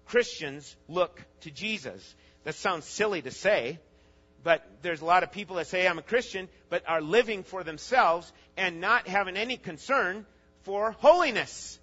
Christians 0.06 0.74
look 0.88 1.22
to 1.42 1.52
Jesus. 1.52 2.16
That 2.42 2.56
sounds 2.56 2.84
silly 2.84 3.22
to 3.22 3.30
say, 3.30 3.78
but 4.42 4.66
there's 4.82 5.02
a 5.02 5.04
lot 5.04 5.22
of 5.22 5.30
people 5.30 5.54
that 5.54 5.68
say 5.68 5.86
I'm 5.86 6.00
a 6.00 6.02
Christian, 6.02 6.48
but 6.68 6.82
are 6.88 7.00
living 7.00 7.44
for 7.44 7.62
themselves 7.62 8.32
and 8.56 8.80
not 8.80 9.06
having 9.06 9.36
any 9.36 9.56
concern 9.56 10.26
for 10.62 10.90
holiness. 10.90 11.78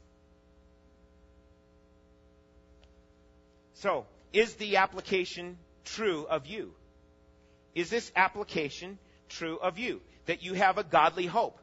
So, 3.76 4.08
is 4.34 4.56
the 4.56 4.76
application 4.76 5.58
true 5.86 6.26
of 6.30 6.48
you? 6.48 6.74
Is 7.76 7.90
this 7.90 8.12
application 8.14 9.00
true 9.30 9.58
of 9.58 9.80
you? 9.80 10.02
That 10.26 10.44
you 10.44 10.54
have 10.54 10.78
a 10.78 10.84
godly 10.84 11.28
hope? 11.28 11.61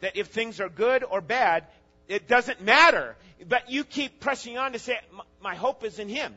That 0.00 0.16
if 0.16 0.28
things 0.28 0.60
are 0.60 0.68
good 0.68 1.04
or 1.04 1.20
bad, 1.20 1.64
it 2.08 2.28
doesn't 2.28 2.62
matter. 2.62 3.16
But 3.46 3.70
you 3.70 3.84
keep 3.84 4.20
pressing 4.20 4.58
on 4.58 4.72
to 4.72 4.78
say, 4.78 4.98
my 5.40 5.54
hope 5.54 5.84
is 5.84 5.98
in 5.98 6.08
Him. 6.08 6.34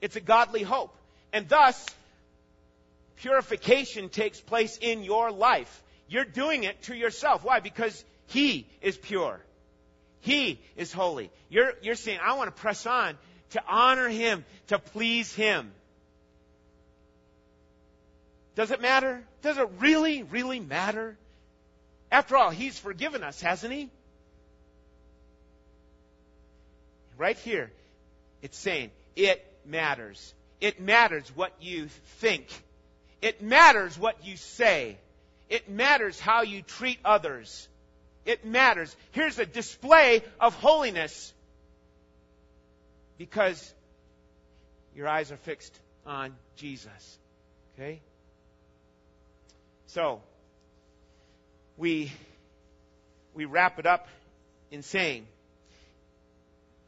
It's 0.00 0.16
a 0.16 0.20
godly 0.20 0.62
hope. 0.62 0.94
And 1.32 1.48
thus, 1.48 1.84
purification 3.16 4.08
takes 4.08 4.40
place 4.40 4.78
in 4.80 5.02
your 5.02 5.30
life. 5.30 5.82
You're 6.08 6.24
doing 6.24 6.64
it 6.64 6.82
to 6.84 6.96
yourself. 6.96 7.44
Why? 7.44 7.60
Because 7.60 8.04
He 8.26 8.66
is 8.80 8.96
pure. 8.96 9.40
He 10.20 10.60
is 10.76 10.92
holy. 10.92 11.30
You're, 11.48 11.72
you're 11.82 11.94
saying, 11.94 12.20
I 12.22 12.34
want 12.34 12.54
to 12.54 12.60
press 12.60 12.86
on 12.86 13.16
to 13.50 13.62
honor 13.68 14.08
Him, 14.08 14.44
to 14.68 14.78
please 14.78 15.34
Him. 15.34 15.70
Does 18.54 18.70
it 18.70 18.80
matter? 18.80 19.22
Does 19.42 19.56
it 19.56 19.68
really, 19.78 20.24
really 20.24 20.60
matter? 20.60 21.16
After 22.10 22.36
all, 22.36 22.50
He's 22.50 22.78
forgiven 22.78 23.22
us, 23.22 23.40
hasn't 23.40 23.72
He? 23.72 23.90
right 27.18 27.36
here, 27.38 27.70
it's 28.40 28.56
saying 28.56 28.90
it 29.16 29.44
matters. 29.66 30.32
It 30.60 30.80
matters 30.80 31.30
what 31.34 31.52
you 31.60 31.88
think. 32.20 32.46
It 33.20 33.42
matters 33.42 33.98
what 33.98 34.24
you 34.24 34.36
say. 34.36 34.96
It 35.50 35.68
matters 35.68 36.18
how 36.18 36.42
you 36.42 36.62
treat 36.62 36.98
others. 37.04 37.68
It 38.24 38.44
matters. 38.44 38.94
Here's 39.12 39.38
a 39.38 39.46
display 39.46 40.22
of 40.40 40.54
holiness 40.54 41.32
because 43.18 43.74
your 44.94 45.08
eyes 45.08 45.32
are 45.32 45.36
fixed 45.36 45.78
on 46.06 46.34
Jesus. 46.56 47.18
Okay? 47.74 48.00
So, 49.86 50.20
we, 51.78 52.12
we 53.34 53.44
wrap 53.44 53.78
it 53.78 53.86
up 53.86 54.08
in 54.70 54.82
saying, 54.82 55.26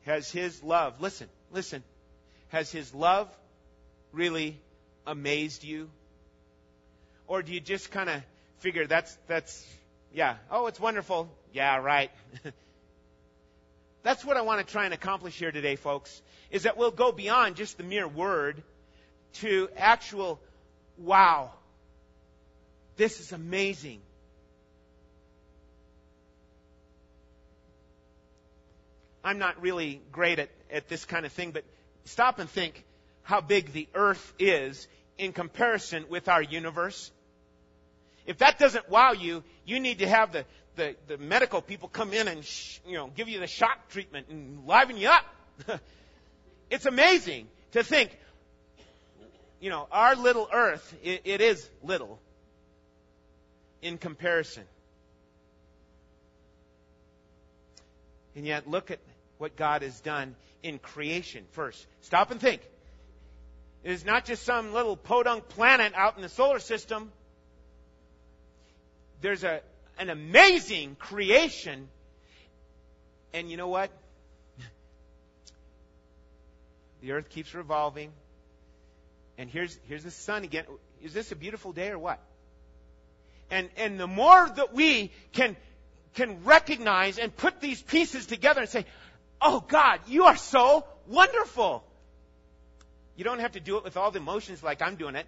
has 0.05 0.30
His 0.30 0.62
love, 0.62 1.01
listen, 1.01 1.28
listen, 1.53 1.82
has 2.49 2.70
His 2.70 2.93
love 2.93 3.28
really 4.12 4.59
amazed 5.07 5.64
you? 5.64 5.88
Or 7.28 7.43
do 7.43 7.55
you 7.55 7.61
just 7.61 7.93
kind 7.93 8.11
of 8.11 8.22
figure 8.59 8.86
that's, 8.86 9.16
that's, 9.28 9.64
yeah, 10.12 10.36
oh, 10.51 10.66
it's 10.66 10.80
wonderful. 10.80 11.28
Yeah, 11.53 11.76
right. 11.76 12.11
that's 14.03 14.24
what 14.24 14.36
I 14.36 14.43
want 14.43 14.66
to 14.66 14.70
try 14.70 14.84
and 14.84 14.95
accomplish 14.95 15.38
here 15.38 15.53
today, 15.53 15.76
folks, 15.76 16.20
is 16.51 16.64
that 16.64 16.76
we'll 16.76 16.91
go 16.91 17.12
beyond 17.12 17.55
just 17.55 17.78
the 17.78 17.84
mere 17.84 18.09
word 18.09 18.62
to 19.34 19.68
actual, 19.76 20.41
wow, 20.99 21.53
this 22.97 23.20
is 23.20 23.30
amazing. 23.30 24.01
I'm 29.23 29.39
not 29.39 29.61
really 29.61 30.01
great 30.12 30.39
at, 30.39 30.49
at 30.71 30.89
this 30.89 31.05
kind 31.05 31.27
of 31.27 31.33
thing, 31.33 31.51
but 31.51 31.64
stop 32.05 32.39
and 32.39 32.49
think 32.49 32.85
how 33.23 33.41
big 33.41 33.73
the 33.73 33.89
earth 33.95 34.33
is 34.39 34.89
in 35.18 35.33
comparison 35.33 36.07
with 36.09 36.29
our 36.29 36.43
universe. 36.43 37.11
If 38.27 38.39
that 38.39 38.59
doesn't 38.59 38.89
wow 38.89 39.12
you, 39.12 39.45
you 39.64 39.81
need 39.81 39.99
to 39.99 40.09
have 40.09 40.33
the, 40.33 40.45
the, 40.77 40.97
the 41.07 41.18
medical 41.18 41.61
people 41.61 41.89
come 41.89 42.12
in 42.12 42.29
and, 42.29 42.45
sh- 42.45 42.79
you 42.87 42.97
know, 42.97 43.11
give 43.14 43.29
you 43.29 43.41
the 43.41 43.47
shock 43.47 43.89
treatment 43.91 44.29
and 44.29 44.66
liven 44.66 44.97
you 44.97 45.09
up. 45.09 45.25
it's 46.71 46.87
amazing 46.87 47.49
to 47.73 47.83
think, 47.83 48.16
you 49.61 49.68
know, 49.68 49.87
our 49.93 50.16
little 50.16 50.49
earth, 50.53 50.95
it, 51.03 51.23
it 51.25 51.41
is 51.41 51.68
little 51.83 52.18
in 53.83 53.99
comparison. 53.99 54.64
And 58.37 58.47
yet, 58.47 58.68
look 58.68 58.91
at 58.91 59.01
what 59.39 59.57
God 59.57 59.83
has 59.83 60.01
done 60.01 60.37
in 60.62 60.78
creation 60.78 61.45
first. 61.53 61.87
Stop 62.03 62.31
and 62.31 62.41
think. 62.41 62.61
It 63.83 63.93
is 63.93 64.05
not 64.05 64.24
just 64.26 64.43
some 64.43 64.72
little 64.72 64.97
podunk 64.97 65.49
planet 65.49 65.93
out 65.95 66.16
in 66.16 66.22
the 66.22 66.28
solar 66.28 66.59
system. 66.59 67.11
There's 69.20 69.43
a, 69.43 69.61
an 69.99 70.11
amazing 70.11 70.97
creation. 70.99 71.89
And 73.33 73.51
you 73.51 73.57
know 73.57 73.68
what? 73.68 73.91
The 77.01 77.12
earth 77.12 77.31
keeps 77.31 77.55
revolving. 77.55 78.12
And 79.39 79.49
here's, 79.49 79.78
here's 79.89 80.05
the 80.05 80.11
sun 80.11 80.45
again. 80.45 80.64
Is 81.03 81.14
this 81.14 81.33
a 81.33 81.37
beautiful 81.37 81.72
day 81.72 81.89
or 81.89 81.99
what? 81.99 82.20
And, 83.51 83.70
and 83.76 83.99
the 83.99 84.07
more 84.07 84.49
that 84.57 84.74
we 84.74 85.11
can, 85.33 85.57
can 86.15 86.45
recognize 86.45 87.19
and 87.19 87.35
put 87.35 87.61
these 87.61 87.81
pieces 87.83 88.27
together 88.27 88.61
and 88.61 88.71
say, 88.71 88.85
Oh 89.41 89.65
God, 89.67 90.01
you 90.09 90.25
are 90.25 90.37
so 90.37 90.85
wonderful. 91.07 91.85
You 93.17 93.25
don't 93.25 93.41
have 93.41 93.53
to 93.53 93.61
do 93.61 93.77
it 93.77 93.85
with 93.85 93.97
all 93.97 94.11
the 94.11 94.19
emotions 94.19 94.63
like 94.63 94.83
I'm 94.83 94.97
doing 94.97 95.15
it. 95.15 95.27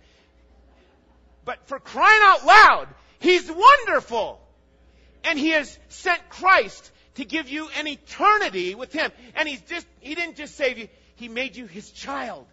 But 1.45 1.67
for 1.67 1.79
crying 1.79 2.21
out 2.23 2.45
loud, 2.45 2.89
He's 3.19 3.51
wonderful. 3.51 4.41
And 5.25 5.39
He 5.39 5.51
has 5.51 5.79
sent 5.89 6.29
Christ 6.29 6.91
to 7.15 7.25
give 7.25 7.49
you 7.49 7.69
an 7.79 7.87
eternity 7.87 8.75
with 8.75 8.93
Him. 8.93 9.11
And 9.35 9.49
He's 9.49 9.61
just, 9.63 9.87
He 10.01 10.15
didn't 10.15 10.37
just 10.37 10.55
save 10.57 10.79
you, 10.79 10.89
He 11.17 11.29
made 11.29 11.57
you 11.57 11.67
His 11.67 11.91
child. 11.91 12.47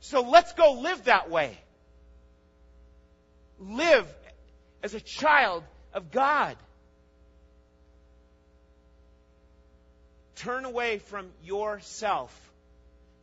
So 0.00 0.22
let's 0.22 0.52
go 0.54 0.80
live 0.80 1.04
that 1.04 1.30
way. 1.30 1.58
Live 3.58 4.06
as 4.82 4.94
a 4.94 5.00
child 5.00 5.62
of 5.92 6.10
God. 6.10 6.56
Turn 10.40 10.64
away 10.64 11.00
from 11.00 11.28
yourself. 11.44 12.34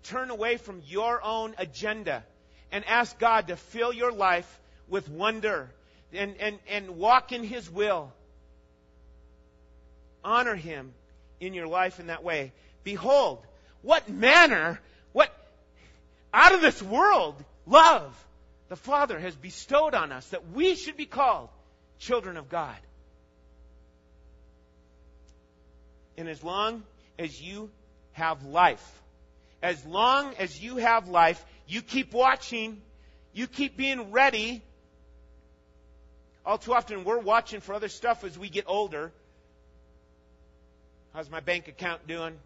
Turn 0.03 0.29
away 0.29 0.57
from 0.57 0.83
your 0.85 1.19
own 1.23 1.55
agenda 1.57 2.23
and 2.71 2.85
ask 2.85 3.17
God 3.17 3.47
to 3.47 3.55
fill 3.55 3.91
your 3.91 4.11
life 4.11 4.59
with 4.87 5.09
wonder 5.09 5.71
and, 6.13 6.35
and, 6.39 6.59
and 6.69 6.91
walk 6.91 7.31
in 7.31 7.43
His 7.43 7.67
will. 7.71 8.13
Honor 10.23 10.53
Him 10.53 10.93
in 11.39 11.55
your 11.55 11.65
life 11.65 11.99
in 11.99 12.07
that 12.07 12.23
way. 12.23 12.51
Behold, 12.83 13.43
what 13.81 14.07
manner, 14.07 14.79
what 15.11 15.33
out 16.31 16.53
of 16.53 16.61
this 16.61 16.83
world 16.83 17.43
love 17.65 18.15
the 18.69 18.75
Father 18.75 19.17
has 19.17 19.35
bestowed 19.35 19.95
on 19.95 20.11
us 20.11 20.27
that 20.27 20.51
we 20.51 20.75
should 20.75 20.97
be 20.97 21.07
called 21.07 21.49
children 21.97 22.37
of 22.37 22.47
God. 22.47 22.77
And 26.15 26.29
as 26.29 26.43
long 26.43 26.83
as 27.17 27.41
you 27.41 27.69
have 28.13 28.43
life. 28.45 29.01
As 29.61 29.83
long 29.85 30.33
as 30.35 30.61
you 30.61 30.77
have 30.77 31.07
life, 31.07 31.43
you 31.67 31.81
keep 31.81 32.13
watching, 32.13 32.81
you 33.33 33.47
keep 33.47 33.75
being 33.77 34.11
ready. 34.11 34.61
All 36.45 36.57
too 36.57 36.73
often, 36.73 37.03
we're 37.03 37.19
watching 37.19 37.59
for 37.59 37.73
other 37.73 37.89
stuff 37.89 38.23
as 38.23 38.37
we 38.37 38.49
get 38.49 38.65
older. 38.67 39.11
How's 41.13 41.29
my 41.29 41.39
bank 41.39 41.67
account 41.67 42.07
doing? 42.07 42.37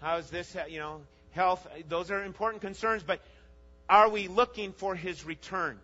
How's 0.00 0.28
this, 0.30 0.54
you 0.68 0.78
know, 0.78 1.00
health? 1.32 1.66
Those 1.88 2.10
are 2.10 2.22
important 2.22 2.60
concerns, 2.62 3.02
but 3.02 3.20
are 3.88 4.08
we 4.08 4.28
looking 4.28 4.72
for 4.72 4.94
his 4.94 5.24
return? 5.24 5.78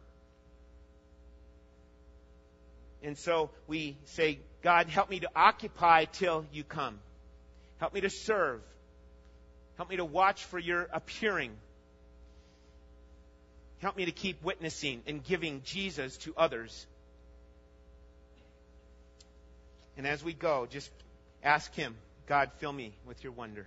And 3.03 3.17
so 3.17 3.51
we 3.67 3.97
say, 4.05 4.39
God, 4.63 4.89
help 4.89 5.09
me 5.09 5.21
to 5.21 5.31
occupy 5.35 6.05
till 6.05 6.45
you 6.53 6.65
come. 6.65 6.99
Help 7.81 7.95
me 7.95 8.03
to 8.03 8.11
serve. 8.11 8.61
Help 9.77 9.89
me 9.89 9.97
to 9.97 10.05
watch 10.05 10.45
for 10.45 10.59
your 10.59 10.87
appearing. 10.93 11.51
Help 13.79 13.97
me 13.97 14.05
to 14.05 14.13
keep 14.13 14.45
witnessing 14.45 15.03
and 15.07 15.25
giving 15.25 15.63
Jesus 15.65 16.19
to 16.19 16.35
others. 16.37 16.87
And 19.97 20.07
as 20.07 20.23
we 20.23 20.35
go, 20.35 20.67
just 20.71 20.91
ask 21.43 21.75
Him, 21.75 21.97
God, 22.27 22.51
fill 22.59 22.73
me 22.73 22.93
with 23.07 23.25
your 23.25 23.33
wonder. 23.33 23.67